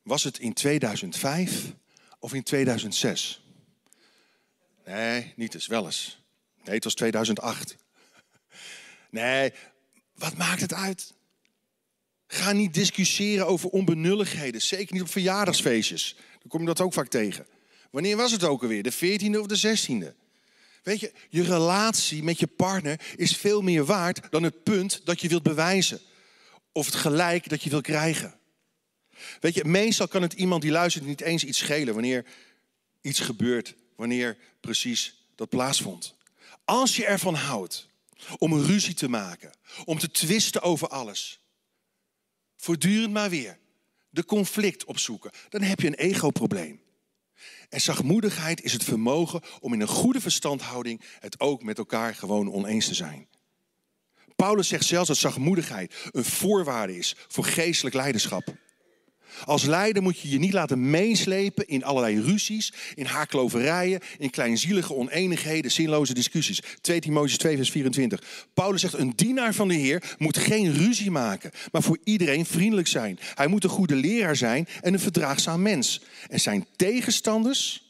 Was 0.02 0.24
het 0.24 0.38
in 0.38 0.52
2005 0.52 1.72
of 2.18 2.34
in 2.34 2.42
2006? 2.42 3.42
Nee, 4.84 5.32
niet 5.36 5.54
eens, 5.54 5.66
wel 5.66 5.84
eens. 5.84 6.18
Nee, 6.64 6.74
het 6.74 6.84
was 6.84 6.94
2008. 6.94 7.76
Nee, 9.10 9.52
wat 10.14 10.36
maakt 10.36 10.60
het 10.60 10.72
uit? 10.72 11.14
Ga 12.26 12.52
niet 12.52 12.74
discussiëren 12.74 13.46
over 13.46 13.68
onbenulligheden. 13.68 14.62
Zeker 14.62 14.92
niet 14.92 15.02
op 15.02 15.10
verjaardagsfeestjes. 15.10 16.16
Dan 16.38 16.48
kom 16.48 16.60
je 16.60 16.66
dat 16.66 16.80
ook 16.80 16.92
vaak 16.92 17.08
tegen. 17.08 17.46
Wanneer 17.90 18.16
was 18.16 18.32
het 18.32 18.44
ook 18.44 18.62
alweer? 18.62 18.82
De 18.82 18.94
14e 18.94 19.38
of 19.38 19.46
de 19.46 19.78
16e? 19.78 20.24
Weet 20.82 21.00
je, 21.00 21.12
je 21.28 21.42
relatie 21.42 22.22
met 22.22 22.38
je 22.38 22.46
partner 22.46 23.00
is 23.16 23.36
veel 23.36 23.62
meer 23.62 23.84
waard 23.84 24.20
dan 24.30 24.42
het 24.42 24.62
punt 24.62 25.00
dat 25.04 25.20
je 25.20 25.28
wilt 25.28 25.42
bewijzen. 25.42 26.00
Of 26.72 26.86
het 26.86 26.94
gelijk 26.94 27.48
dat 27.48 27.62
je 27.62 27.70
wilt 27.70 27.82
krijgen. 27.82 28.38
Weet 29.40 29.54
je, 29.54 29.64
meestal 29.64 30.08
kan 30.08 30.22
het 30.22 30.32
iemand 30.32 30.62
die 30.62 30.70
luistert 30.70 31.06
niet 31.06 31.20
eens 31.20 31.44
iets 31.44 31.58
schelen 31.58 31.94
wanneer 31.94 32.24
iets 33.00 33.20
gebeurt. 33.20 33.74
Wanneer 33.96 34.36
precies 34.60 35.26
dat 35.34 35.48
plaatsvond. 35.48 36.14
Als 36.64 36.96
je 36.96 37.06
ervan 37.06 37.34
houdt 37.34 37.88
om 38.38 38.52
een 38.52 38.64
ruzie 38.64 38.94
te 38.94 39.08
maken, 39.08 39.52
om 39.84 39.98
te 39.98 40.10
twisten 40.10 40.62
over 40.62 40.88
alles 40.88 41.40
voortdurend 42.66 43.12
maar 43.12 43.30
weer 43.30 43.58
de 44.10 44.24
conflict 44.24 44.84
opzoeken, 44.84 45.30
dan 45.48 45.62
heb 45.62 45.80
je 45.80 45.86
een 45.86 45.94
ego-probleem. 45.94 46.80
En 47.68 47.80
zachtmoedigheid 47.80 48.62
is 48.62 48.72
het 48.72 48.84
vermogen 48.84 49.40
om 49.60 49.72
in 49.72 49.80
een 49.80 49.86
goede 49.88 50.20
verstandhouding 50.20 51.02
het 51.20 51.40
ook 51.40 51.62
met 51.62 51.78
elkaar 51.78 52.14
gewoon 52.14 52.52
oneens 52.52 52.86
te 52.86 52.94
zijn. 52.94 53.28
Paulus 54.36 54.68
zegt 54.68 54.84
zelfs 54.84 55.08
dat 55.08 55.16
zachtmoedigheid 55.16 55.94
een 56.10 56.24
voorwaarde 56.24 56.96
is 56.96 57.16
voor 57.28 57.44
geestelijk 57.44 57.94
leiderschap. 57.94 58.54
Als 59.44 59.64
leider 59.64 60.02
moet 60.02 60.20
je 60.20 60.28
je 60.28 60.38
niet 60.38 60.52
laten 60.52 60.90
meeslepen 60.90 61.68
in 61.68 61.84
allerlei 61.84 62.20
ruzies, 62.20 62.72
in 62.94 63.04
haakloverijen, 63.04 64.00
in 64.18 64.30
kleinzielige 64.30 64.94
oneenigheden, 64.94 65.70
zinloze 65.70 66.14
discussies. 66.14 66.62
2 66.80 67.00
Timotheüs 67.00 67.36
2 67.36 67.56
vers 67.56 67.70
24. 67.70 68.46
Paulus 68.54 68.80
zegt, 68.80 68.94
een 68.94 69.12
dienaar 69.16 69.54
van 69.54 69.68
de 69.68 69.74
Heer 69.74 70.14
moet 70.18 70.36
geen 70.36 70.72
ruzie 70.72 71.10
maken, 71.10 71.50
maar 71.72 71.82
voor 71.82 71.98
iedereen 72.04 72.46
vriendelijk 72.46 72.88
zijn. 72.88 73.18
Hij 73.34 73.46
moet 73.46 73.64
een 73.64 73.70
goede 73.70 73.94
leraar 73.94 74.36
zijn 74.36 74.68
en 74.80 74.92
een 74.92 75.00
verdraagzaam 75.00 75.62
mens. 75.62 76.00
En 76.28 76.40
zijn 76.40 76.66
tegenstanders 76.76 77.84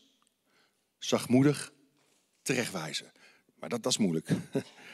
zachtmoedig 0.99 1.72
terechtwijzen. 2.42 3.12
Maar 3.61 3.68
dat, 3.68 3.83
dat 3.83 3.92
is 3.92 3.99
moeilijk. 3.99 4.29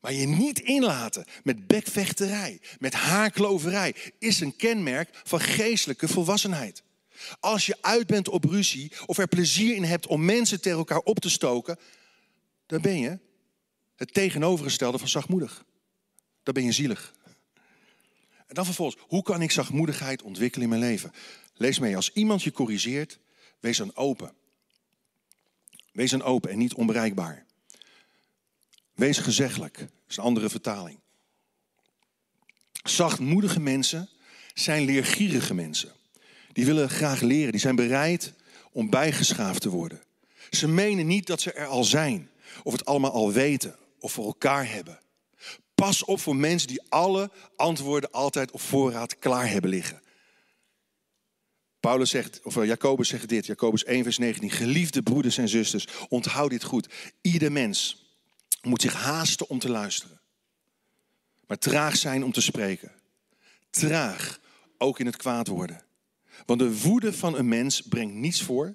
Maar 0.00 0.12
je 0.12 0.26
niet 0.26 0.60
inlaten 0.60 1.24
met 1.42 1.66
bekvechterij, 1.66 2.60
met 2.78 2.94
haarkloverij, 2.94 3.94
is 4.18 4.40
een 4.40 4.56
kenmerk 4.56 5.20
van 5.24 5.40
geestelijke 5.40 6.08
volwassenheid. 6.08 6.82
Als 7.40 7.66
je 7.66 7.76
uit 7.80 8.06
bent 8.06 8.28
op 8.28 8.44
ruzie 8.44 8.92
of 9.06 9.18
er 9.18 9.28
plezier 9.28 9.74
in 9.74 9.84
hebt 9.84 10.06
om 10.06 10.24
mensen 10.24 10.60
tegen 10.60 10.78
elkaar 10.78 10.98
op 10.98 11.18
te 11.18 11.30
stoken, 11.30 11.78
dan 12.66 12.80
ben 12.80 12.98
je 12.98 13.18
het 13.96 14.14
tegenovergestelde 14.14 14.98
van 14.98 15.08
zachtmoedig. 15.08 15.64
Dan 16.42 16.54
ben 16.54 16.64
je 16.64 16.72
zielig. 16.72 17.14
En 18.46 18.54
dan 18.54 18.64
vervolgens, 18.64 19.02
hoe 19.06 19.22
kan 19.22 19.42
ik 19.42 19.50
zachtmoedigheid 19.50 20.22
ontwikkelen 20.22 20.62
in 20.64 20.78
mijn 20.78 20.90
leven? 20.90 21.12
Lees 21.54 21.78
mee, 21.78 21.96
als 21.96 22.12
iemand 22.12 22.42
je 22.42 22.52
corrigeert, 22.52 23.18
wees 23.60 23.76
dan 23.76 23.96
open. 23.96 24.34
Wees 25.92 26.10
dan 26.10 26.22
open 26.22 26.50
en 26.50 26.58
niet 26.58 26.74
onbereikbaar. 26.74 27.46
Wees 28.98 29.18
gezeggelijk, 29.18 29.78
dat 29.78 29.88
is 30.08 30.16
een 30.16 30.22
andere 30.22 30.48
vertaling. 30.48 30.98
Zachtmoedige 32.82 33.60
mensen 33.60 34.08
zijn 34.54 34.84
leergierige 34.84 35.54
mensen. 35.54 35.92
Die 36.52 36.66
willen 36.66 36.90
graag 36.90 37.20
leren, 37.20 37.52
die 37.52 37.60
zijn 37.60 37.76
bereid 37.76 38.32
om 38.72 38.90
bijgeschaafd 38.90 39.60
te 39.60 39.68
worden. 39.68 40.02
Ze 40.50 40.68
menen 40.68 41.06
niet 41.06 41.26
dat 41.26 41.40
ze 41.40 41.52
er 41.52 41.66
al 41.66 41.84
zijn, 41.84 42.30
of 42.62 42.72
het 42.72 42.84
allemaal 42.84 43.10
al 43.10 43.32
weten, 43.32 43.76
of 43.98 44.12
voor 44.12 44.26
elkaar 44.26 44.70
hebben. 44.70 45.00
Pas 45.74 46.04
op 46.04 46.20
voor 46.20 46.36
mensen 46.36 46.68
die 46.68 46.82
alle 46.88 47.30
antwoorden 47.56 48.10
altijd 48.10 48.50
op 48.50 48.60
voorraad 48.60 49.18
klaar 49.18 49.50
hebben 49.50 49.70
liggen. 49.70 50.02
Paulus 51.80 52.10
zegt, 52.10 52.40
of 52.42 52.64
Jacobus 52.64 53.08
zegt 53.08 53.28
dit, 53.28 53.46
Jacobus 53.46 53.84
1 53.84 54.02
vers 54.02 54.18
19. 54.18 54.50
Geliefde 54.50 55.02
broeders 55.02 55.38
en 55.38 55.48
zusters, 55.48 55.86
onthoud 56.08 56.50
dit 56.50 56.64
goed. 56.64 56.88
Ieder 57.20 57.52
mens 57.52 58.06
moet 58.60 58.82
zich 58.82 58.92
haasten 58.92 59.48
om 59.48 59.58
te 59.58 59.68
luisteren. 59.68 60.20
Maar 61.46 61.58
traag 61.58 61.96
zijn 61.96 62.24
om 62.24 62.32
te 62.32 62.40
spreken. 62.40 62.92
Traag 63.70 64.40
ook 64.78 64.98
in 64.98 65.06
het 65.06 65.16
kwaad 65.16 65.46
worden. 65.46 65.84
Want 66.46 66.60
de 66.60 66.80
woede 66.80 67.12
van 67.12 67.36
een 67.36 67.48
mens 67.48 67.82
brengt 67.82 68.14
niets 68.14 68.42
voor 68.42 68.74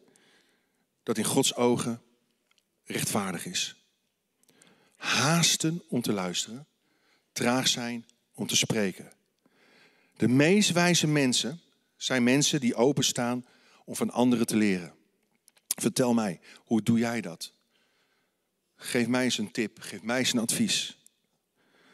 dat 1.03 1.17
in 1.17 1.23
Gods 1.23 1.55
ogen 1.55 2.01
rechtvaardig 2.83 3.45
is. 3.45 3.75
Haasten 4.95 5.83
om 5.87 6.01
te 6.01 6.13
luisteren. 6.13 6.67
Traag 7.31 7.67
zijn 7.67 8.05
om 8.33 8.47
te 8.47 8.55
spreken. 8.55 9.11
De 10.17 10.27
meest 10.27 10.71
wijze 10.71 11.07
mensen 11.07 11.61
zijn 11.97 12.23
mensen 12.23 12.59
die 12.59 12.75
openstaan 12.75 13.45
om 13.85 13.95
van 13.95 14.11
anderen 14.11 14.45
te 14.45 14.55
leren. 14.55 14.93
Vertel 15.67 16.13
mij, 16.13 16.39
hoe 16.55 16.81
doe 16.81 16.99
jij 16.99 17.21
dat? 17.21 17.53
Geef 18.85 19.07
mij 19.07 19.23
eens 19.23 19.37
een 19.37 19.51
tip, 19.51 19.77
geef 19.79 20.01
mij 20.01 20.19
eens 20.19 20.33
een 20.33 20.39
advies. 20.39 20.97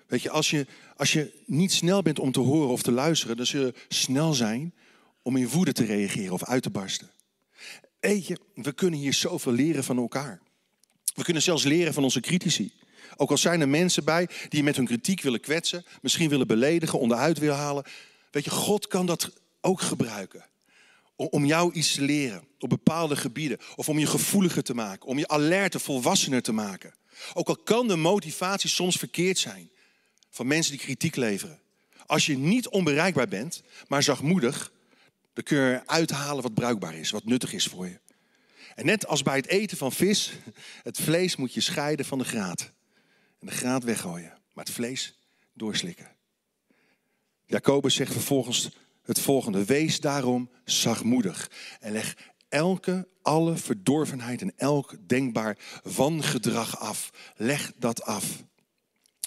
Weet 0.07 0.21
je, 0.21 0.29
als 0.29 0.49
je, 0.49 0.65
als 0.95 1.13
je 1.13 1.31
niet 1.45 1.71
snel 1.71 2.01
bent 2.01 2.19
om 2.19 2.31
te 2.31 2.39
horen 2.39 2.69
of 2.69 2.81
te 2.81 2.91
luisteren, 2.91 3.37
dan 3.37 3.45
zul 3.45 3.65
je 3.65 3.73
snel 3.87 4.33
zijn 4.33 4.73
om 5.21 5.37
in 5.37 5.49
woede 5.49 5.71
te 5.71 5.85
reageren 5.85 6.33
of 6.33 6.43
uit 6.43 6.63
te 6.63 6.69
barsten. 6.69 7.09
Weet 7.99 8.27
je, 8.27 8.39
we 8.53 8.71
kunnen 8.71 8.99
hier 8.99 9.13
zoveel 9.13 9.51
leren 9.51 9.83
van 9.83 9.97
elkaar. 9.97 10.41
We 11.15 11.23
kunnen 11.23 11.43
zelfs 11.43 11.63
leren 11.63 11.93
van 11.93 12.03
onze 12.03 12.19
critici. 12.19 12.73
Ook 13.15 13.29
al 13.29 13.37
zijn 13.37 13.61
er 13.61 13.69
mensen 13.69 14.03
bij 14.03 14.25
die 14.25 14.59
je 14.59 14.63
met 14.63 14.75
hun 14.75 14.85
kritiek 14.85 15.21
willen 15.21 15.39
kwetsen, 15.39 15.85
misschien 16.01 16.29
willen 16.29 16.47
beledigen, 16.47 16.99
onderuit 16.99 17.37
willen 17.37 17.55
halen. 17.55 17.85
Weet 18.31 18.43
je, 18.43 18.49
God 18.49 18.87
kan 18.87 19.05
dat 19.05 19.31
ook 19.61 19.81
gebruiken. 19.81 20.45
Om 21.27 21.45
jou 21.45 21.73
iets 21.73 21.93
te 21.93 22.01
leren 22.01 22.47
op 22.59 22.69
bepaalde 22.69 23.15
gebieden. 23.15 23.57
Of 23.75 23.89
om 23.89 23.99
je 23.99 24.05
gevoeliger 24.05 24.63
te 24.63 24.73
maken. 24.73 25.07
Om 25.07 25.17
je 25.17 25.27
alerte, 25.27 25.79
volwassener 25.79 26.41
te 26.41 26.51
maken. 26.51 26.93
Ook 27.33 27.47
al 27.47 27.57
kan 27.57 27.87
de 27.87 27.95
motivatie 27.95 28.69
soms 28.69 28.95
verkeerd 28.95 29.37
zijn. 29.37 29.71
Van 30.29 30.47
mensen 30.47 30.71
die 30.71 30.81
kritiek 30.81 31.15
leveren. 31.15 31.59
Als 32.05 32.25
je 32.25 32.37
niet 32.37 32.67
onbereikbaar 32.67 33.27
bent, 33.27 33.63
maar 33.87 34.03
zachtmoedig. 34.03 34.71
Dan 35.33 35.43
kun 35.43 35.57
je 35.57 35.81
uithalen 35.85 36.43
wat 36.43 36.53
bruikbaar 36.53 36.95
is. 36.95 37.09
Wat 37.09 37.25
nuttig 37.25 37.53
is 37.53 37.65
voor 37.65 37.87
je. 37.87 37.99
En 38.75 38.85
net 38.85 39.07
als 39.07 39.23
bij 39.23 39.35
het 39.35 39.47
eten 39.47 39.77
van 39.77 39.91
vis. 39.91 40.31
Het 40.83 40.99
vlees 40.99 41.35
moet 41.35 41.53
je 41.53 41.61
scheiden 41.61 42.05
van 42.05 42.17
de 42.17 42.25
graat. 42.25 42.71
En 43.39 43.47
de 43.47 43.53
graat 43.53 43.83
weggooien. 43.83 44.37
Maar 44.53 44.65
het 44.65 44.73
vlees 44.73 45.19
doorslikken. 45.53 46.15
Jacobus 47.45 47.95
zegt 47.95 48.11
vervolgens 48.11 48.69
het 49.09 49.19
volgende. 49.19 49.65
Wees 49.65 49.99
daarom 49.99 50.49
zachtmoedig 50.65 51.51
en 51.79 51.91
leg 51.91 52.15
elke, 52.49 53.07
alle 53.21 53.57
verdorvenheid 53.57 54.41
en 54.41 54.53
elk 54.57 54.95
denkbaar 55.07 55.57
wangedrag 55.83 56.79
af. 56.79 57.09
Leg 57.35 57.71
dat 57.77 58.03
af. 58.03 58.43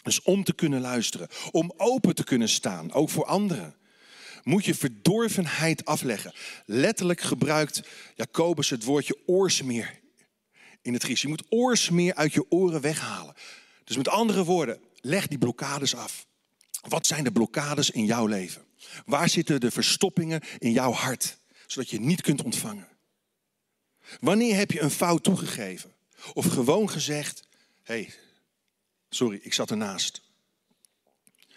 Dus 0.03 0.23
om 0.23 0.45
te 0.45 0.55
kunnen 0.55 0.81
luisteren, 0.81 1.29
om 1.51 1.73
open 1.77 2.15
te 2.15 2.25
kunnen 2.25 2.49
staan, 2.49 2.93
ook 2.93 3.11
voor 3.11 3.25
anderen, 3.25 3.77
moet 4.43 4.65
je 4.65 4.75
verdorvenheid 4.75 5.85
afleggen. 5.85 6.33
Letterlijk 6.67 7.21
gebruikt 7.21 7.83
Jacobus 8.15 8.71
het 8.71 8.85
woordje 8.85 9.19
oorsmeer 9.27 10.01
in 10.83 10.93
het 10.93 11.03
Grieks. 11.03 11.23
Je 11.23 11.29
moet 11.29 11.45
oorsmeer 11.49 12.15
uit 12.15 12.33
je 12.33 12.51
oren 12.51 12.81
weghalen. 12.81 13.35
Dus 13.85 13.97
met 13.97 14.09
andere 14.09 14.45
woorden, 14.45 14.81
leg 15.01 15.27
die 15.27 15.39
blokkades 15.39 15.95
af. 15.95 16.27
Wat 16.89 17.07
zijn 17.07 17.25
de 17.25 17.33
blokkades 17.33 17.91
in 17.91 18.05
jouw 18.05 18.27
leven? 18.27 18.63
Waar 19.05 19.29
zitten 19.29 19.61
de 19.61 19.71
verstoppingen 19.71 20.41
in 20.59 20.73
jouw 20.73 20.93
hart, 20.93 21.39
zodat 21.67 21.91
je 21.91 22.01
niet 22.01 22.21
kunt 22.21 22.43
ontvangen? 22.43 22.89
Wanneer 24.21 24.57
heb 24.57 24.71
je 24.71 24.81
een 24.81 24.91
fout 24.91 25.23
toegegeven? 25.23 25.93
Of 26.33 26.47
gewoon 26.47 26.91
gezegd, 26.91 27.43
hé, 27.83 27.95
hey, 27.95 28.15
sorry, 29.11 29.41
ik 29.43 29.55
zat 29.55 29.71
ernaast. 29.71 30.23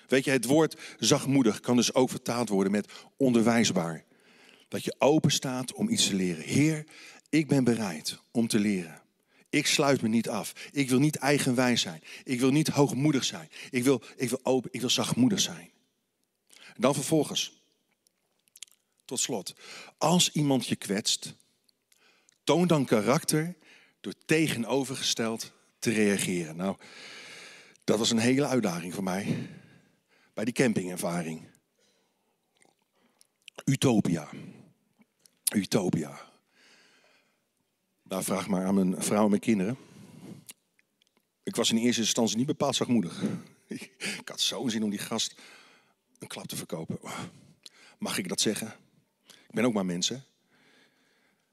Weet 0.07 0.23
je, 0.23 0.31
het 0.31 0.45
woord 0.45 0.81
zachtmoedig 0.99 1.59
kan 1.59 1.75
dus 1.75 1.93
ook 1.93 2.09
vertaald 2.09 2.49
worden 2.49 2.71
met 2.71 2.91
onderwijsbaar. 3.17 4.03
Dat 4.67 4.83
je 4.83 4.95
open 4.97 5.31
staat 5.31 5.73
om 5.73 5.89
iets 5.89 6.07
te 6.07 6.15
leren. 6.15 6.43
Heer, 6.43 6.85
ik 7.29 7.47
ben 7.47 7.63
bereid 7.63 8.19
om 8.31 8.47
te 8.47 8.59
leren. 8.59 9.01
Ik 9.49 9.67
sluit 9.67 10.01
me 10.01 10.07
niet 10.07 10.29
af. 10.29 10.53
Ik 10.71 10.89
wil 10.89 10.99
niet 10.99 11.15
eigenwijs 11.15 11.81
zijn. 11.81 12.03
Ik 12.23 12.39
wil 12.39 12.51
niet 12.51 12.67
hoogmoedig 12.67 13.23
zijn. 13.23 13.49
Ik 13.69 13.83
wil, 13.83 14.01
ik 14.15 14.29
wil 14.29 14.39
open, 14.43 14.69
ik 14.73 14.79
wil 14.79 14.89
zachtmoedig 14.89 15.39
zijn. 15.39 15.69
Dan 16.77 16.93
vervolgens, 16.93 17.61
tot 19.05 19.19
slot, 19.19 19.55
als 19.97 20.31
iemand 20.31 20.67
je 20.67 20.75
kwetst, 20.75 21.35
toon 22.43 22.67
dan 22.67 22.85
karakter 22.85 23.55
door 24.01 24.13
tegenovergesteld 24.25 25.51
te 25.79 25.91
reageren. 25.91 26.55
Nou, 26.55 26.77
dat 27.83 27.97
was 27.97 28.11
een 28.11 28.17
hele 28.17 28.47
uitdaging 28.47 28.93
voor 28.93 29.03
mij 29.03 29.49
bij 30.33 30.45
die 30.45 30.53
campingervaring. 30.53 31.47
Utopia. 33.65 34.29
Utopia. 35.53 36.19
Nou, 38.03 38.23
vraag 38.23 38.47
maar 38.47 38.65
aan 38.65 38.75
mijn 38.75 39.03
vrouw 39.03 39.23
en 39.23 39.29
mijn 39.29 39.41
kinderen. 39.41 39.77
Ik 41.43 41.55
was 41.55 41.71
in 41.71 41.77
eerste 41.77 42.01
instantie 42.01 42.37
niet 42.37 42.45
bepaald 42.45 42.75
zachtmoedig. 42.75 43.21
Ik 44.21 44.27
had 44.27 44.41
zo'n 44.41 44.69
zin 44.69 44.83
om 44.83 44.89
die 44.89 44.99
gast 44.99 45.35
klap 46.27 46.47
te 46.47 46.55
verkopen. 46.55 46.99
Mag 47.97 48.17
ik 48.17 48.29
dat 48.29 48.41
zeggen? 48.41 48.75
Ik 49.27 49.51
ben 49.51 49.65
ook 49.65 49.73
maar 49.73 49.85
mensen. 49.85 50.23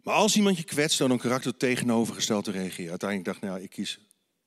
Maar 0.03 0.15
als 0.15 0.37
iemand 0.37 0.57
je 0.57 0.65
kwetst, 0.65 0.99
dan 0.99 1.11
een 1.11 1.19
karakter 1.19 1.57
tegenovergesteld 1.57 2.45
te 2.45 2.51
reageren. 2.51 2.91
Uiteindelijk 2.91 3.29
dacht 3.29 3.43
ik, 3.43 3.49
nou, 3.49 3.63
ik 3.63 3.71
kies, 3.71 3.99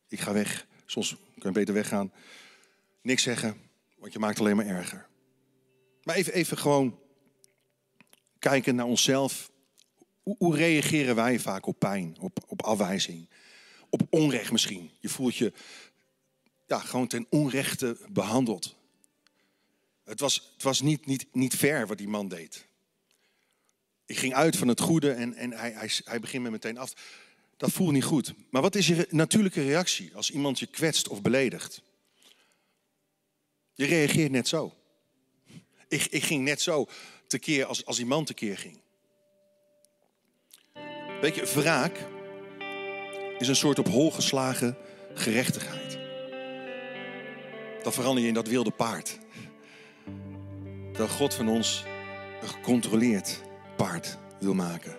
ik 0.08 0.20
ga 0.20 0.34
weg. 0.34 0.68
Soms 0.86 1.10
kun 1.10 1.50
je 1.50 1.52
beter 1.52 1.74
weggaan. 1.74 2.12
Niks 3.02 3.24
zeggen, 3.24 3.58
want 3.98 4.14
je 4.14 4.20
maakt 4.20 4.40
alleen 4.40 4.56
maar 4.56 4.66
erger. 4.66 5.08
Maar 6.04 6.16
even, 6.16 6.34
even 6.34 6.58
gewoon 6.58 7.00
kijken 8.40 8.76
naar 8.76 8.86
onszelf. 8.86 9.52
Hoe, 10.24 10.36
hoe 10.38 10.56
reageren 10.56 11.16
wij 11.16 11.40
vaak 11.40 11.66
op 11.66 11.80
pijn, 11.80 12.16
op, 12.20 12.40
op 12.48 12.64
afwijzing, 12.64 13.30
op 13.90 14.02
onrecht 14.10 14.52
misschien? 14.52 14.92
Je 15.00 15.10
voelt 15.10 15.36
je 15.36 15.54
ja, 16.66 16.80
gewoon 16.80 17.08
ten 17.08 17.26
onrechte 17.30 17.98
behandeld. 18.10 18.76
Het 20.06 20.20
was, 20.20 20.52
het 20.54 20.64
was 20.64 20.82
niet, 20.82 21.06
niet, 21.06 21.26
niet 21.32 21.56
ver 21.56 21.88
wat 21.88 21.98
die 21.98 22.08
man 22.08 22.28
deed. 22.28 22.68
Ik 24.06 24.18
ging 24.18 24.34
uit 24.34 24.56
van 24.56 24.68
het 24.68 24.80
goede 24.80 25.12
en, 25.12 25.34
en 25.34 25.52
hij, 25.52 25.72
hij, 25.72 25.90
hij 26.04 26.20
begint 26.20 26.44
me 26.44 26.50
meteen 26.50 26.78
af. 26.78 26.94
Dat 27.58 27.72
voelt 27.72 27.92
niet 27.92 28.04
goed. 28.04 28.34
Maar 28.50 28.62
wat 28.62 28.76
is 28.76 28.88
je 28.88 29.08
natuurlijke 29.10 29.64
reactie 29.64 30.16
als 30.16 30.32
iemand 30.32 30.60
je 30.60 30.66
kwetst 30.66 31.08
of 31.08 31.22
beledigt? 31.22 31.82
Je 33.74 33.86
reageert 33.86 34.32
net 34.32 34.48
zo. 34.48 34.74
Ik, 35.88 36.06
ik 36.06 36.24
ging 36.24 36.44
net 36.44 36.62
zo 36.62 36.88
tekeer 37.28 37.66
als, 37.66 37.86
als 37.86 37.98
die 37.98 38.06
man 38.06 38.26
tekeer 38.26 38.58
ging. 38.58 38.80
Weet 41.22 41.36
je, 41.36 41.46
wraak 41.46 42.08
is 43.40 43.48
een 43.48 43.56
soort 43.56 43.80
op 43.80 43.88
hol 43.88 44.12
geslagen 44.12 44.78
gerechtigheid. 45.14 46.00
Dan 47.84 47.94
verander 47.94 48.22
je 48.22 48.28
in 48.28 48.34
dat 48.34 48.48
wilde 48.48 48.72
paard 48.72 49.20
dat 50.92 51.10
God 51.10 51.34
van 51.34 51.50
ons 51.50 51.84
een 52.42 52.48
gecontroleerd 52.48 53.42
paard 53.76 54.18
wil 54.40 54.54
maken. 54.54 54.96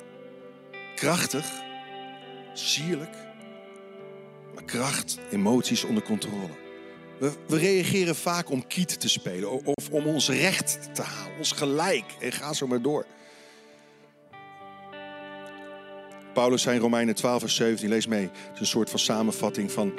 Krachtig, 0.94 1.46
sierlijk, 2.52 3.16
maar 4.54 4.64
kracht, 4.64 5.18
emoties 5.30 5.84
onder 5.84 6.02
controle. 6.02 6.64
We, 7.18 7.32
we 7.46 7.58
reageren 7.58 8.16
vaak 8.16 8.50
om 8.50 8.66
kiet 8.66 9.00
te 9.00 9.08
spelen 9.08 9.64
of 9.64 9.90
om 9.90 10.06
ons 10.06 10.28
recht 10.28 10.88
te 10.94 11.02
halen, 11.02 11.38
ons 11.38 11.52
gelijk. 11.52 12.04
En 12.20 12.32
ga 12.32 12.52
zo 12.52 12.66
maar 12.66 12.82
door. 12.82 13.06
Paulus 16.32 16.62
zei 16.62 16.76
in 16.76 16.82
Romeinen 16.82 17.14
12, 17.14 17.40
vers 17.40 17.54
17, 17.54 17.88
lees 17.88 18.06
mee. 18.06 18.22
Het 18.22 18.54
is 18.54 18.60
een 18.60 18.66
soort 18.66 18.90
van 18.90 18.98
samenvatting 18.98 19.72
van 19.72 19.92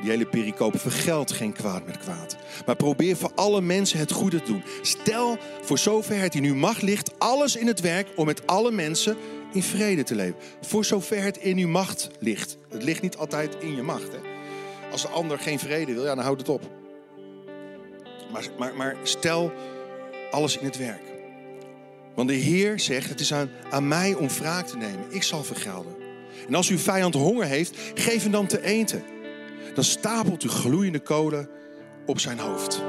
die 0.00 0.10
hele 0.10 0.26
pericoop. 0.26 0.80
Vergeld 0.80 1.32
geen 1.32 1.52
kwaad 1.52 1.86
met 1.86 1.98
kwaad. 1.98 2.36
Maar 2.66 2.76
probeer 2.76 3.16
voor 3.16 3.32
alle 3.34 3.60
mensen 3.60 3.98
het 3.98 4.12
goede 4.12 4.42
te 4.42 4.52
doen. 4.52 4.62
Stel 4.82 5.38
voor 5.62 5.78
zover 5.78 6.20
het 6.20 6.34
in 6.34 6.44
uw 6.44 6.54
macht 6.54 6.82
ligt, 6.82 7.18
alles 7.18 7.56
in 7.56 7.66
het 7.66 7.80
werk 7.80 8.08
om 8.16 8.26
met 8.26 8.46
alle 8.46 8.70
mensen 8.70 9.16
in 9.52 9.62
vrede 9.62 10.02
te 10.02 10.14
leven. 10.14 10.36
Voor 10.60 10.84
zover 10.84 11.22
het 11.22 11.36
in 11.36 11.58
uw 11.58 11.68
macht 11.68 12.10
ligt. 12.18 12.56
Het 12.68 12.82
ligt 12.82 13.02
niet 13.02 13.16
altijd 13.16 13.56
in 13.60 13.74
je 13.76 13.82
macht. 13.82 14.12
Hè? 14.12 14.18
Als 14.92 15.02
de 15.02 15.08
ander 15.08 15.38
geen 15.38 15.58
vrede 15.58 15.92
wil, 15.92 16.04
ja, 16.04 16.14
dan 16.14 16.24
houd 16.24 16.38
het 16.38 16.48
op. 16.48 16.70
Maar, 18.32 18.44
maar, 18.58 18.74
maar 18.74 18.96
stel 19.02 19.52
alles 20.30 20.58
in 20.58 20.64
het 20.64 20.78
werk. 20.78 21.02
Want 22.14 22.28
de 22.28 22.34
Heer 22.34 22.80
zegt, 22.80 23.08
het 23.08 23.20
is 23.20 23.32
aan, 23.32 23.50
aan 23.70 23.88
mij 23.88 24.14
om 24.14 24.28
wraak 24.28 24.66
te 24.66 24.76
nemen. 24.76 25.04
Ik 25.08 25.22
zal 25.22 25.44
vergelden. 25.44 25.96
En 26.48 26.54
als 26.54 26.68
uw 26.68 26.78
vijand 26.78 27.14
honger 27.14 27.46
heeft, 27.46 27.76
geef 27.94 28.22
hem 28.22 28.32
dan 28.32 28.46
te 28.46 28.64
eten. 28.64 29.02
Dan 29.74 29.84
stapelt 29.84 30.44
u 30.44 30.48
gloeiende 30.48 31.00
kolen 31.00 31.48
op 32.06 32.20
zijn 32.20 32.38
hoofd. 32.38 32.82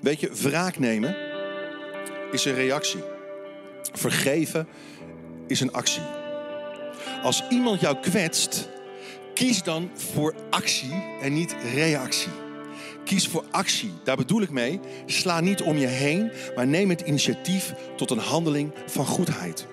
Weet 0.00 0.20
je, 0.20 0.30
wraak 0.32 0.78
nemen 0.78 1.16
is 2.32 2.44
een 2.44 2.54
reactie. 2.54 3.02
Vergeven 3.92 4.68
is 5.46 5.60
een 5.60 5.72
actie. 5.72 6.02
Als 7.22 7.44
iemand 7.48 7.80
jou 7.80 7.96
kwetst, 8.00 8.68
kies 9.34 9.62
dan 9.62 9.90
voor 9.94 10.34
actie 10.50 10.92
en 11.20 11.32
niet 11.32 11.56
reactie. 11.74 12.32
Kies 13.04 13.28
voor 13.28 13.44
actie. 13.50 13.92
Daar 14.04 14.16
bedoel 14.16 14.42
ik 14.42 14.50
mee. 14.50 14.80
Sla 15.06 15.40
niet 15.40 15.62
om 15.62 15.76
je 15.76 15.86
heen, 15.86 16.30
maar 16.54 16.66
neem 16.66 16.90
het 16.90 17.00
initiatief 17.00 17.74
tot 17.96 18.10
een 18.10 18.18
handeling 18.18 18.72
van 18.86 19.06
goedheid. 19.06 19.66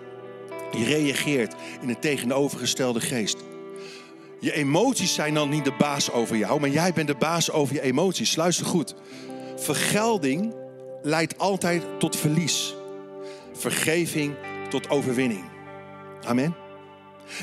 Je 0.77 0.85
reageert 0.85 1.55
in 1.81 1.89
een 1.89 1.99
tegenovergestelde 1.99 2.99
geest. 2.99 3.37
Je 4.39 4.53
emoties 4.53 5.13
zijn 5.13 5.33
dan 5.33 5.49
niet 5.49 5.65
de 5.65 5.75
baas 5.77 6.11
over 6.11 6.37
jou, 6.37 6.59
maar 6.59 6.69
jij 6.69 6.93
bent 6.93 7.07
de 7.07 7.15
baas 7.15 7.51
over 7.51 7.75
je 7.75 7.81
emoties. 7.81 8.35
Luister 8.35 8.65
goed. 8.65 8.95
Vergelding 9.55 10.55
leidt 11.01 11.37
altijd 11.37 11.83
tot 11.99 12.15
verlies. 12.15 12.75
Vergeving 13.53 14.35
tot 14.69 14.89
overwinning. 14.89 15.43
Amen. 16.25 16.55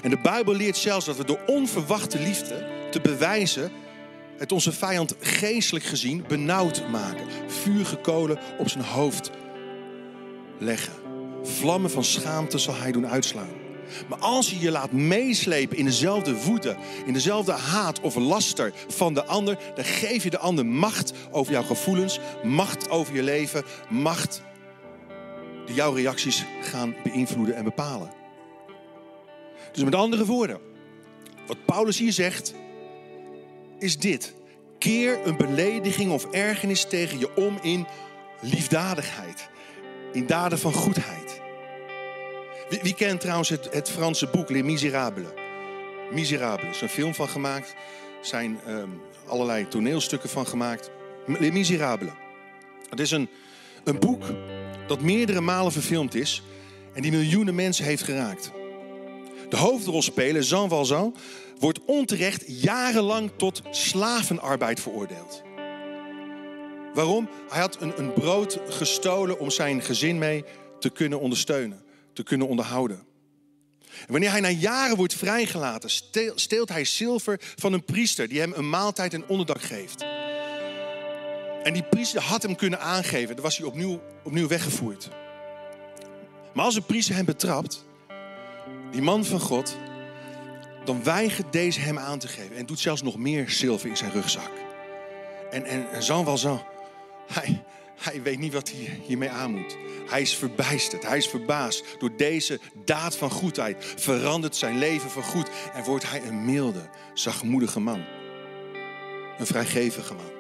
En 0.02 0.10
de 0.10 0.20
Bijbel 0.22 0.54
leert 0.54 0.76
zelfs 0.76 1.06
dat 1.06 1.16
we 1.16 1.24
door 1.24 1.40
onverwachte 1.46 2.18
liefde 2.18 2.66
te 2.90 3.00
bewijzen 3.00 3.70
het 4.38 4.52
onze 4.52 4.72
vijand 4.72 5.14
geestelijk 5.20 5.84
gezien 5.84 6.24
benauwd 6.28 6.88
maken. 6.90 7.26
Vuurgekolen 7.46 8.38
op 8.58 8.68
zijn 8.68 8.84
hoofd 8.84 9.30
leggen. 10.58 10.99
Vlammen 11.42 11.90
van 11.90 12.04
schaamte 12.04 12.58
zal 12.58 12.74
hij 12.74 12.92
doen 12.92 13.06
uitslaan. 13.06 13.60
Maar 14.08 14.18
als 14.18 14.50
je 14.50 14.58
je 14.58 14.70
laat 14.70 14.92
meeslepen 14.92 15.76
in 15.76 15.84
dezelfde 15.84 16.42
woede, 16.44 16.76
in 17.06 17.12
dezelfde 17.12 17.52
haat 17.52 18.00
of 18.00 18.14
laster 18.14 18.72
van 18.88 19.14
de 19.14 19.24
ander, 19.24 19.58
dan 19.74 19.84
geef 19.84 20.22
je 20.22 20.30
de 20.30 20.38
ander 20.38 20.66
macht 20.66 21.12
over 21.30 21.52
jouw 21.52 21.62
gevoelens, 21.62 22.18
macht 22.42 22.90
over 22.90 23.14
je 23.14 23.22
leven, 23.22 23.64
macht 23.88 24.42
die 25.66 25.74
jouw 25.74 25.92
reacties 25.92 26.44
gaan 26.62 26.94
beïnvloeden 27.04 27.56
en 27.56 27.64
bepalen. 27.64 28.10
Dus 29.72 29.84
met 29.84 29.94
andere 29.94 30.26
woorden, 30.26 30.58
wat 31.46 31.64
Paulus 31.64 31.98
hier 31.98 32.12
zegt, 32.12 32.54
is 33.78 33.98
dit. 33.98 34.34
Keer 34.78 35.26
een 35.26 35.36
belediging 35.36 36.12
of 36.12 36.24
ergernis 36.24 36.84
tegen 36.84 37.18
je 37.18 37.36
om 37.36 37.58
in 37.62 37.86
liefdadigheid, 38.40 39.48
in 40.12 40.26
daden 40.26 40.58
van 40.58 40.72
goedheid. 40.72 41.40
Wie, 42.68 42.78
wie 42.82 42.94
kent 42.94 43.20
trouwens 43.20 43.48
het, 43.48 43.90
Franse 43.90 44.26
boek 44.26 44.50
Les 44.50 44.62
Miserables? 44.62 45.28
Miserables, 46.10 46.64
er 46.64 46.70
is 46.70 46.80
een 46.80 46.88
film 46.88 47.14
van 47.14 47.28
gemaakt, 47.28 47.74
er 48.20 48.26
zijn 48.26 48.60
um, 48.68 49.00
allerlei 49.26 49.68
toneelstukken 49.68 50.28
van 50.28 50.46
gemaakt. 50.46 50.90
Les 51.26 51.50
Miserables. 51.50 52.12
Het 52.90 53.00
is 53.00 53.10
een, 53.10 53.28
een 53.84 53.98
boek 53.98 54.24
dat 54.86 55.00
meerdere 55.00 55.40
malen 55.40 55.72
verfilmd 55.72 56.14
is 56.14 56.42
en 56.92 57.02
die 57.02 57.10
miljoenen 57.10 57.54
mensen 57.54 57.84
heeft 57.84 58.02
geraakt. 58.02 58.50
De 59.48 59.56
hoofdrolspeler, 59.56 60.42
Jean 60.42 60.68
Valjean, 60.68 61.16
wordt 61.58 61.80
onterecht 61.84 62.44
jarenlang 62.46 63.30
tot 63.36 63.62
slavenarbeid 63.70 64.80
veroordeeld. 64.80 65.42
Waarom? 66.94 67.28
Hij 67.50 67.60
had 67.60 67.80
een, 67.80 67.98
een 67.98 68.12
brood 68.12 68.58
gestolen 68.68 69.38
om 69.38 69.50
zijn 69.50 69.82
gezin 69.82 70.18
mee 70.18 70.44
te 70.78 70.90
kunnen 70.90 71.20
ondersteunen, 71.20 71.82
te 72.12 72.22
kunnen 72.22 72.48
onderhouden. 72.48 73.08
En 73.90 74.12
wanneer 74.12 74.30
hij 74.30 74.40
na 74.40 74.48
jaren 74.48 74.96
wordt 74.96 75.14
vrijgelaten, 75.14 75.90
steelt 76.34 76.68
hij 76.68 76.84
zilver 76.84 77.40
van 77.56 77.72
een 77.72 77.84
priester 77.84 78.28
die 78.28 78.40
hem 78.40 78.52
een 78.56 78.68
maaltijd 78.68 79.14
en 79.14 79.26
onderdak 79.26 79.62
geeft. 79.62 80.04
En 81.62 81.72
die 81.72 81.82
priester 81.82 82.22
had 82.22 82.42
hem 82.42 82.56
kunnen 82.56 82.80
aangeven, 82.80 83.34
dan 83.34 83.44
was 83.44 83.56
hij 83.56 83.66
opnieuw, 83.66 84.00
opnieuw 84.24 84.48
weggevoerd. 84.48 85.08
Maar 86.52 86.64
als 86.64 86.76
een 86.76 86.84
priester 86.84 87.14
hem 87.14 87.24
betrapt, 87.24 87.84
die 88.90 89.02
man 89.02 89.24
van 89.24 89.40
God, 89.40 89.76
dan 90.84 91.02
weigert 91.02 91.52
deze 91.52 91.80
hem 91.80 91.98
aan 91.98 92.18
te 92.18 92.28
geven. 92.28 92.56
En 92.56 92.66
doet 92.66 92.78
zelfs 92.78 93.02
nog 93.02 93.16
meer 93.16 93.50
zilver 93.50 93.88
in 93.88 93.96
zijn 93.96 94.12
rugzak. 94.12 94.50
En, 95.50 95.64
en 95.64 96.02
Jean 96.02 96.24
Valjean, 96.24 96.62
hij, 97.32 97.62
hij 97.96 98.22
weet 98.22 98.38
niet 98.38 98.52
wat 98.52 98.70
hij 98.70 99.00
hiermee 99.06 99.30
aan 99.30 99.50
moet. 99.50 99.76
Hij 100.08 100.20
is 100.20 100.36
verbijsterd, 100.36 101.06
hij 101.06 101.16
is 101.16 101.28
verbaasd 101.28 101.84
door 101.98 102.16
deze 102.16 102.60
daad 102.84 103.16
van 103.16 103.30
goedheid. 103.30 103.76
Verandert 103.96 104.56
zijn 104.56 104.78
leven 104.78 105.10
voor 105.10 105.22
goed 105.22 105.50
en 105.72 105.84
wordt 105.84 106.10
hij 106.10 106.22
een 106.22 106.44
milde, 106.44 106.88
zachtmoedige 107.14 107.80
man. 107.80 108.04
Een 109.38 109.46
vrijgevige 109.46 110.14
man. 110.14 110.38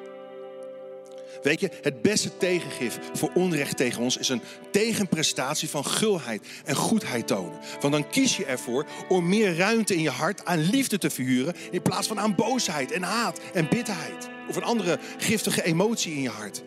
Weet 1.42 1.60
je, 1.60 1.70
het 1.82 2.02
beste 2.02 2.36
tegengif 2.36 2.98
voor 3.12 3.30
onrecht 3.34 3.76
tegen 3.76 4.02
ons 4.02 4.16
is 4.16 4.28
een 4.28 4.42
tegenprestatie 4.70 5.68
van 5.68 5.86
gulheid 5.86 6.46
en 6.64 6.74
goedheid 6.74 7.26
tonen. 7.26 7.58
Want 7.80 7.92
dan 7.92 8.08
kies 8.08 8.36
je 8.36 8.44
ervoor 8.44 8.86
om 9.08 9.28
meer 9.28 9.56
ruimte 9.56 9.94
in 9.94 10.02
je 10.02 10.10
hart 10.10 10.44
aan 10.44 10.70
liefde 10.70 10.98
te 10.98 11.10
verhuren 11.10 11.54
in 11.70 11.82
plaats 11.82 12.08
van 12.08 12.20
aan 12.20 12.34
boosheid 12.34 12.92
en 12.92 13.02
haat 13.02 13.40
en 13.54 13.68
bitterheid 13.68 14.28
of 14.48 14.56
een 14.56 14.62
andere 14.62 14.98
giftige 15.18 15.62
emotie 15.62 16.12
in 16.12 16.22
je 16.22 16.28
hart. 16.28 16.62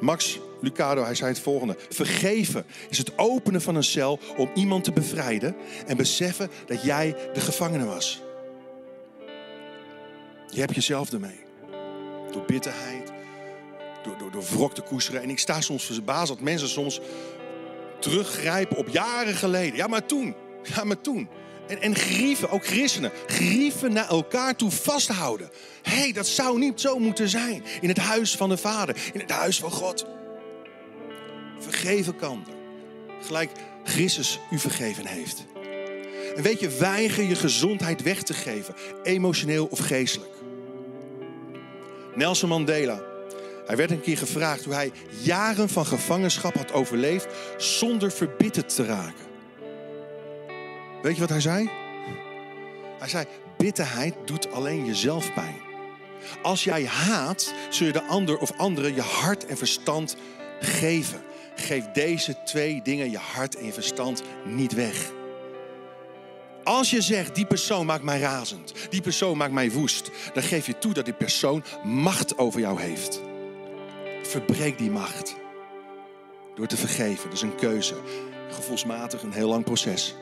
Max 0.00 0.38
Lucado, 0.60 1.02
hij 1.04 1.14
zei 1.14 1.30
het 1.30 1.40
volgende. 1.40 1.76
Vergeven 1.88 2.66
is 2.88 2.98
het 2.98 3.18
openen 3.18 3.62
van 3.62 3.74
een 3.74 3.84
cel 3.84 4.18
om 4.36 4.50
iemand 4.54 4.84
te 4.84 4.92
bevrijden 4.92 5.56
en 5.86 5.96
beseffen 5.96 6.50
dat 6.66 6.82
jij 6.82 7.16
de 7.32 7.40
gevangene 7.40 7.84
was. 7.84 8.22
Je 10.48 10.60
hebt 10.60 10.74
jezelf 10.74 11.12
ermee 11.12 11.40
door 12.32 12.44
bitterheid, 12.46 13.12
door, 14.02 14.18
door, 14.18 14.30
door 14.30 14.42
wrok 14.42 14.74
te 14.74 14.82
koesteren. 14.82 15.22
En 15.22 15.30
ik 15.30 15.38
sta 15.38 15.60
soms 15.60 15.84
verbaasd 15.84 16.28
dat 16.28 16.40
mensen 16.40 16.68
soms 16.68 17.00
teruggrijpen 17.98 18.76
op 18.76 18.88
jaren 18.88 19.34
geleden. 19.34 19.76
Ja, 19.76 19.86
maar 19.86 20.06
toen. 20.06 20.34
Ja, 20.74 20.84
maar 20.84 21.00
toen. 21.00 21.28
En, 21.70 21.80
en 21.80 21.94
grieven, 21.94 22.50
ook 22.50 22.66
christenen, 22.66 23.12
grieven 23.26 23.92
naar 23.92 24.08
elkaar 24.08 24.56
toe 24.56 24.70
vasthouden. 24.70 25.50
Hé, 25.82 25.98
hey, 25.98 26.12
dat 26.12 26.26
zou 26.26 26.58
niet 26.58 26.80
zo 26.80 26.98
moeten 26.98 27.28
zijn. 27.28 27.64
In 27.80 27.88
het 27.88 27.98
huis 27.98 28.36
van 28.36 28.48
de 28.48 28.56
Vader, 28.56 28.96
in 29.12 29.20
het 29.20 29.30
huis 29.30 29.58
van 29.58 29.70
God. 29.70 30.06
Vergeven 31.58 32.16
kan 32.16 32.46
Gelijk 33.22 33.50
Christus 33.84 34.40
u 34.50 34.58
vergeven 34.58 35.06
heeft. 35.06 35.44
En 36.36 36.42
weet 36.42 36.60
je, 36.60 36.68
weiger 36.68 37.24
je 37.24 37.34
gezondheid 37.34 38.02
weg 38.02 38.22
te 38.22 38.34
geven, 38.34 38.74
emotioneel 39.02 39.66
of 39.66 39.78
geestelijk. 39.78 40.30
Nelson 42.14 42.48
Mandela. 42.48 43.02
Hij 43.66 43.76
werd 43.76 43.90
een 43.90 44.00
keer 44.00 44.18
gevraagd 44.18 44.64
hoe 44.64 44.74
hij 44.74 44.92
jaren 45.22 45.68
van 45.68 45.86
gevangenschap 45.86 46.54
had 46.54 46.72
overleefd 46.72 47.26
zonder 47.56 48.12
verbitterd 48.12 48.74
te 48.74 48.84
raken. 48.84 49.29
Weet 51.02 51.14
je 51.14 51.20
wat 51.20 51.28
hij 51.28 51.40
zei? 51.40 51.70
Hij 52.98 53.08
zei: 53.08 53.26
bitterheid 53.56 54.14
doet 54.24 54.52
alleen 54.52 54.86
jezelf 54.86 55.34
pijn. 55.34 55.60
Als 56.42 56.64
jij 56.64 56.84
haat, 56.84 57.54
zul 57.70 57.86
je 57.86 57.92
de 57.92 58.02
ander 58.02 58.38
of 58.38 58.52
anderen 58.56 58.94
je 58.94 59.00
hart 59.00 59.46
en 59.46 59.56
verstand 59.56 60.16
geven. 60.60 61.22
Geef 61.54 61.84
deze 61.84 62.42
twee 62.44 62.82
dingen, 62.82 63.10
je 63.10 63.18
hart 63.18 63.56
en 63.56 63.64
je 63.64 63.72
verstand, 63.72 64.22
niet 64.44 64.72
weg. 64.74 65.12
Als 66.64 66.90
je 66.90 67.00
zegt, 67.00 67.34
die 67.34 67.46
persoon 67.46 67.86
maakt 67.86 68.02
mij 68.02 68.20
razend, 68.20 68.72
die 68.90 69.00
persoon 69.00 69.36
maakt 69.36 69.52
mij 69.52 69.70
woest, 69.70 70.10
dan 70.34 70.42
geef 70.42 70.66
je 70.66 70.78
toe 70.78 70.92
dat 70.92 71.04
die 71.04 71.14
persoon 71.14 71.64
macht 71.84 72.38
over 72.38 72.60
jou 72.60 72.80
heeft. 72.80 73.20
Verbreek 74.22 74.78
die 74.78 74.90
macht 74.90 75.36
door 76.54 76.66
te 76.66 76.76
vergeven. 76.76 77.24
Dat 77.24 77.32
is 77.32 77.42
een 77.42 77.54
keuze. 77.54 77.94
Gevoelsmatig 78.50 79.22
een 79.22 79.32
heel 79.32 79.48
lang 79.48 79.64
proces. 79.64 80.14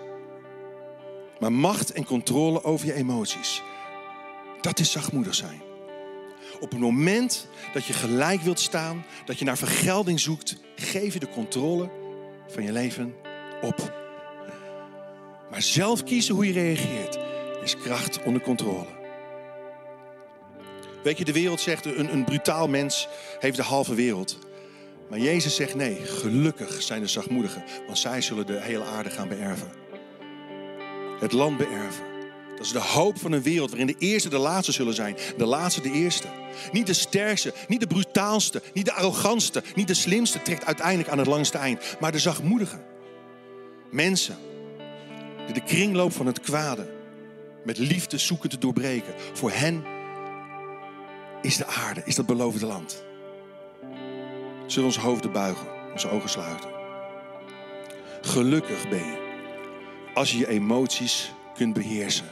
Maar 1.40 1.52
macht 1.52 1.92
en 1.92 2.04
controle 2.04 2.64
over 2.64 2.86
je 2.86 2.92
emoties, 2.92 3.62
dat 4.60 4.78
is 4.78 4.92
zachtmoedig 4.92 5.34
zijn. 5.34 5.62
Op 6.60 6.70
het 6.70 6.80
moment 6.80 7.48
dat 7.72 7.84
je 7.84 7.92
gelijk 7.92 8.40
wilt 8.40 8.60
staan, 8.60 9.04
dat 9.24 9.38
je 9.38 9.44
naar 9.44 9.58
vergelding 9.58 10.20
zoekt, 10.20 10.56
geef 10.76 11.12
je 11.12 11.20
de 11.20 11.28
controle 11.28 11.90
van 12.48 12.62
je 12.62 12.72
leven 12.72 13.14
op. 13.62 14.06
Maar 15.50 15.62
zelf 15.62 16.04
kiezen 16.04 16.34
hoe 16.34 16.46
je 16.46 16.52
reageert 16.52 17.18
is 17.62 17.76
kracht 17.76 18.22
onder 18.22 18.42
controle. 18.42 18.86
Weet 21.02 21.18
je, 21.18 21.24
de 21.24 21.32
wereld 21.32 21.60
zegt 21.60 21.84
een, 21.84 22.12
een 22.12 22.24
brutaal 22.24 22.68
mens 22.68 23.08
heeft 23.38 23.56
de 23.56 23.62
halve 23.62 23.94
wereld. 23.94 24.38
Maar 25.10 25.18
Jezus 25.18 25.54
zegt 25.54 25.74
nee, 25.74 25.94
gelukkig 25.94 26.82
zijn 26.82 27.00
de 27.00 27.06
zachtmoedigen, 27.06 27.64
want 27.86 27.98
zij 27.98 28.20
zullen 28.20 28.46
de 28.46 28.60
hele 28.60 28.84
aarde 28.84 29.10
gaan 29.10 29.28
beërven. 29.28 29.70
Het 31.20 31.32
land 31.32 31.56
beërven. 31.56 32.04
Dat 32.58 32.66
is 32.66 32.72
de 32.72 32.80
hoop 32.80 33.18
van 33.18 33.32
een 33.32 33.42
wereld 33.42 33.68
waarin 33.68 33.86
de 33.86 33.94
eerste 33.98 34.28
de 34.28 34.38
laatste 34.38 34.72
zullen 34.72 34.94
zijn, 34.94 35.16
de 35.36 35.46
laatste 35.46 35.80
de 35.80 35.90
eerste. 35.90 36.28
Niet 36.72 36.86
de 36.86 36.92
sterkste, 36.92 37.54
niet 37.68 37.80
de 37.80 37.86
brutaalste, 37.86 38.62
niet 38.72 38.84
de 38.84 38.92
arrogantste, 38.92 39.62
niet 39.74 39.86
de 39.86 39.94
slimste 39.94 40.42
trekt 40.42 40.64
uiteindelijk 40.64 41.08
aan 41.08 41.18
het 41.18 41.26
langste 41.26 41.58
eind, 41.58 41.96
maar 42.00 42.12
de 42.12 42.18
zachtmoedigen. 42.18 42.84
Mensen 43.90 44.36
die 45.44 45.54
de 45.54 45.64
kringloop 45.64 46.12
van 46.12 46.26
het 46.26 46.40
kwade 46.40 46.90
met 47.64 47.78
liefde 47.78 48.18
zoeken 48.18 48.50
te 48.50 48.58
doorbreken. 48.58 49.14
Voor 49.32 49.50
hen 49.50 49.84
is 51.42 51.56
de 51.56 51.66
aarde, 51.66 52.02
is 52.04 52.14
dat 52.14 52.26
beloofde 52.26 52.66
land. 52.66 53.04
Zullen 54.66 54.88
we 54.88 54.96
onze 54.96 55.00
hoofden 55.00 55.32
buigen, 55.32 55.66
onze 55.92 56.10
ogen 56.10 56.28
sluiten. 56.28 56.70
Gelukkig 58.20 58.88
ben 58.88 59.04
je 59.04 59.27
als 60.18 60.32
je 60.32 60.38
je 60.38 60.48
emoties 60.48 61.32
kunt 61.54 61.72
beheersen. 61.72 62.26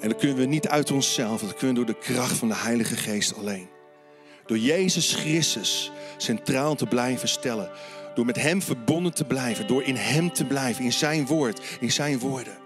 En 0.00 0.08
dat 0.08 0.18
kunnen 0.18 0.36
we 0.36 0.44
niet 0.44 0.68
uit 0.68 0.90
onszelf, 0.90 1.40
dat 1.40 1.54
kunnen 1.54 1.76
we 1.76 1.84
door 1.84 1.94
de 1.94 2.12
kracht 2.12 2.36
van 2.36 2.48
de 2.48 2.56
Heilige 2.56 2.96
Geest 2.96 3.36
alleen. 3.36 3.68
Door 4.46 4.58
Jezus 4.58 5.14
Christus 5.14 5.90
centraal 6.16 6.74
te 6.74 6.86
blijven 6.86 7.28
stellen. 7.28 7.70
Door 8.14 8.24
met 8.24 8.36
Hem 8.36 8.62
verbonden 8.62 9.14
te 9.14 9.24
blijven. 9.24 9.66
Door 9.66 9.82
in 9.82 9.96
Hem 9.96 10.32
te 10.32 10.44
blijven, 10.44 10.84
in 10.84 10.92
Zijn 10.92 11.26
woord, 11.26 11.60
in 11.80 11.92
Zijn 11.92 12.18
woorden. 12.18 12.58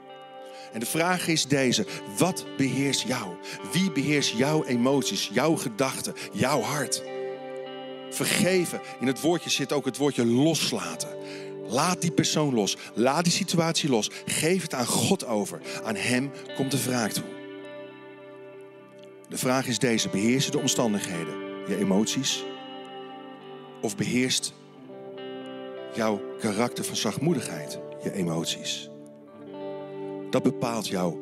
En 0.72 0.80
de 0.80 0.86
vraag 0.86 1.28
is 1.28 1.46
deze: 1.46 1.86
wat 2.18 2.46
beheerst 2.56 3.06
jou? 3.06 3.36
Wie 3.72 3.92
beheerst 3.92 4.36
jouw 4.36 4.64
emoties, 4.64 5.30
jouw 5.32 5.56
gedachten, 5.56 6.14
jouw 6.32 6.60
hart? 6.60 7.02
Vergeven. 8.10 8.80
In 9.00 9.06
het 9.06 9.20
woordje 9.20 9.50
zit 9.50 9.72
ook 9.72 9.84
het 9.84 9.96
woordje 9.96 10.26
loslaten. 10.26 11.08
Laat 11.68 12.00
die 12.00 12.10
persoon 12.10 12.54
los. 12.54 12.76
Laat 12.94 13.24
die 13.24 13.32
situatie 13.32 13.88
los. 13.88 14.10
Geef 14.26 14.62
het 14.62 14.74
aan 14.74 14.86
God 14.86 15.26
over. 15.26 15.60
Aan 15.84 15.96
Hem 15.96 16.30
komt 16.56 16.70
de 16.70 16.78
vraag 16.78 17.12
toe. 17.12 17.24
De 19.28 19.38
vraag 19.38 19.66
is 19.66 19.78
deze: 19.78 20.08
beheersen 20.08 20.52
de 20.52 20.58
omstandigheden 20.58 21.34
je 21.68 21.76
emoties? 21.78 22.44
Of 23.80 23.96
beheerst 23.96 24.54
jouw 25.94 26.20
karakter 26.40 26.84
van 26.84 26.96
zachtmoedigheid 26.96 27.78
je 28.02 28.12
emoties? 28.12 28.90
Dat 30.30 30.42
bepaalt 30.42 30.88
jouw 30.88 31.18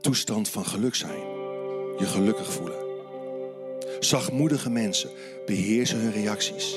toestand 0.00 0.48
van 0.48 0.66
geluk 0.66 0.94
zijn. 0.94 1.20
Je 1.98 2.06
gelukkig 2.06 2.52
voelen. 2.52 2.88
Zachtmoedige 4.00 4.70
mensen 4.70 5.10
beheersen 5.46 5.98
hun 5.98 6.12
reacties. 6.12 6.76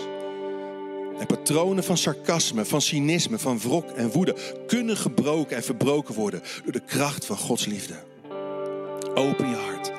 En 1.19 1.25
patronen 1.25 1.83
van 1.83 1.97
sarcasme, 1.97 2.65
van 2.65 2.81
cynisme, 2.81 3.39
van 3.39 3.59
wrok 3.59 3.89
en 3.89 4.11
woede 4.11 4.35
kunnen 4.67 4.97
gebroken 4.97 5.55
en 5.55 5.63
verbroken 5.63 6.15
worden 6.15 6.41
door 6.63 6.71
de 6.71 6.85
kracht 6.85 7.25
van 7.25 7.37
Gods 7.37 7.65
liefde. 7.65 7.95
Open 9.15 9.49
je 9.49 9.55
hart 9.55 9.91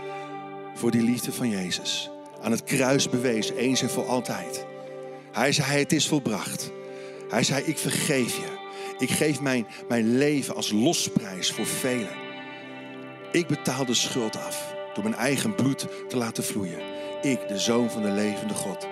voor 0.75 0.91
die 0.91 1.03
liefde 1.03 1.33
van 1.33 1.49
Jezus. 1.49 2.11
Aan 2.43 2.51
het 2.51 2.65
kruis 2.65 3.09
bewezen, 3.09 3.57
eens 3.57 3.83
en 3.83 3.91
voor 3.91 4.07
altijd. 4.07 4.67
Hij 5.33 5.53
zei, 5.53 5.79
het 5.79 5.93
is 5.93 6.09
volbracht. 6.09 6.71
Hij 7.29 7.43
zei, 7.43 7.65
ik 7.65 7.79
vergeef 7.79 8.37
je. 8.37 8.63
Ik 8.99 9.11
geef 9.11 9.41
mijn, 9.41 9.67
mijn 9.89 10.17
leven 10.17 10.55
als 10.55 10.73
losprijs 10.73 11.53
voor 11.53 11.67
velen. 11.67 12.23
Ik 13.33 13.47
betaal 13.47 13.85
de 13.85 13.95
schuld 13.95 14.37
af 14.37 14.75
door 14.95 15.05
mijn 15.05 15.17
eigen 15.17 15.55
bloed 15.55 15.87
te 16.09 16.17
laten 16.17 16.45
vloeien. 16.45 16.81
Ik, 17.23 17.49
de 17.49 17.59
zoon 17.59 17.91
van 17.91 18.03
de 18.03 18.11
levende 18.11 18.55
God. 18.55 18.87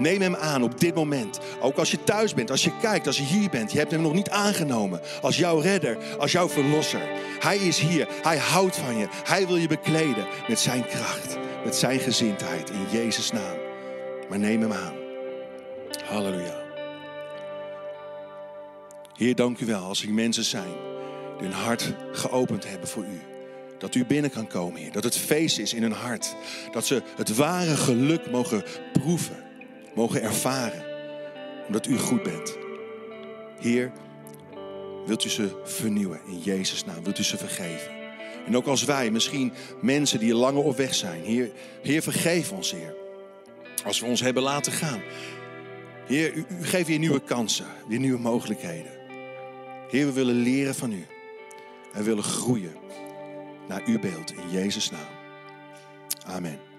Neem 0.00 0.20
hem 0.20 0.36
aan 0.36 0.62
op 0.62 0.80
dit 0.80 0.94
moment. 0.94 1.38
Ook 1.60 1.76
als 1.76 1.90
je 1.90 2.04
thuis 2.04 2.34
bent, 2.34 2.50
als 2.50 2.64
je 2.64 2.78
kijkt, 2.80 3.06
als 3.06 3.16
je 3.16 3.22
hier 3.22 3.50
bent. 3.50 3.72
Je 3.72 3.78
hebt 3.78 3.90
hem 3.90 4.02
nog 4.02 4.12
niet 4.12 4.30
aangenomen 4.30 5.00
als 5.22 5.36
jouw 5.36 5.58
redder, 5.58 5.98
als 6.18 6.32
jouw 6.32 6.48
verlosser. 6.48 7.08
Hij 7.38 7.56
is 7.56 7.78
hier. 7.78 8.08
Hij 8.22 8.38
houdt 8.38 8.76
van 8.76 8.96
je. 8.96 9.06
Hij 9.24 9.46
wil 9.46 9.56
je 9.56 9.68
bekleden 9.68 10.26
met 10.48 10.58
zijn 10.58 10.86
kracht, 10.86 11.38
met 11.64 11.76
zijn 11.76 11.98
gezindheid 11.98 12.70
in 12.70 12.98
Jezus' 12.98 13.32
naam. 13.32 13.56
Maar 14.28 14.38
neem 14.38 14.60
hem 14.60 14.72
aan. 14.72 14.94
Halleluja. 16.04 16.60
Heer, 19.16 19.34
dank 19.34 19.58
u 19.60 19.66
wel 19.66 19.82
als 19.82 20.02
er 20.02 20.12
mensen 20.12 20.44
zijn 20.44 20.72
die 21.38 21.48
hun 21.48 21.56
hart 21.56 21.94
geopend 22.12 22.68
hebben 22.68 22.88
voor 22.88 23.04
u. 23.04 23.20
Dat 23.78 23.94
u 23.94 24.04
binnen 24.04 24.30
kan 24.30 24.46
komen, 24.46 24.80
Heer. 24.80 24.92
Dat 24.92 25.04
het 25.04 25.16
feest 25.16 25.58
is 25.58 25.74
in 25.74 25.82
hun 25.82 25.92
hart. 25.92 26.34
Dat 26.72 26.86
ze 26.86 27.02
het 27.16 27.36
ware 27.36 27.76
geluk 27.76 28.30
mogen 28.30 28.64
proeven, 28.92 29.36
mogen 29.94 30.22
ervaren. 30.22 30.84
Omdat 31.66 31.86
u 31.86 31.98
goed 31.98 32.22
bent. 32.22 32.56
Heer, 33.58 33.92
wilt 35.06 35.24
u 35.24 35.28
ze 35.28 35.60
vernieuwen 35.64 36.20
in 36.26 36.38
Jezus' 36.38 36.84
naam? 36.84 37.04
Wilt 37.04 37.18
u 37.18 37.22
ze 37.22 37.36
vergeven? 37.36 37.90
En 38.46 38.56
ook 38.56 38.66
als 38.66 38.84
wij, 38.84 39.10
misschien 39.10 39.52
mensen 39.80 40.18
die 40.18 40.34
langer 40.34 40.62
op 40.62 40.76
weg 40.76 40.94
zijn. 40.94 41.22
Heer, 41.22 41.50
Heer 41.82 42.02
vergeef 42.02 42.52
ons, 42.52 42.72
Heer. 42.72 42.94
Als 43.84 44.00
we 44.00 44.06
ons 44.06 44.20
hebben 44.20 44.42
laten 44.42 44.72
gaan. 44.72 45.00
Heer, 46.06 46.34
u, 46.34 46.44
geeft 46.60 46.86
weer 46.86 46.98
nieuwe 46.98 47.20
kansen, 47.20 47.66
weer 47.88 47.98
nieuwe 47.98 48.18
mogelijkheden. 48.18 48.92
Heer, 49.90 50.06
we 50.06 50.12
willen 50.12 50.34
leren 50.34 50.74
van 50.74 50.92
u. 50.92 51.06
En 51.92 52.04
willen 52.04 52.24
groeien 52.24 52.74
naar 53.68 53.82
uw 53.86 53.98
beeld 53.98 54.32
in 54.32 54.50
Jezus' 54.50 54.90
naam. 54.90 55.18
Amen. 56.26 56.69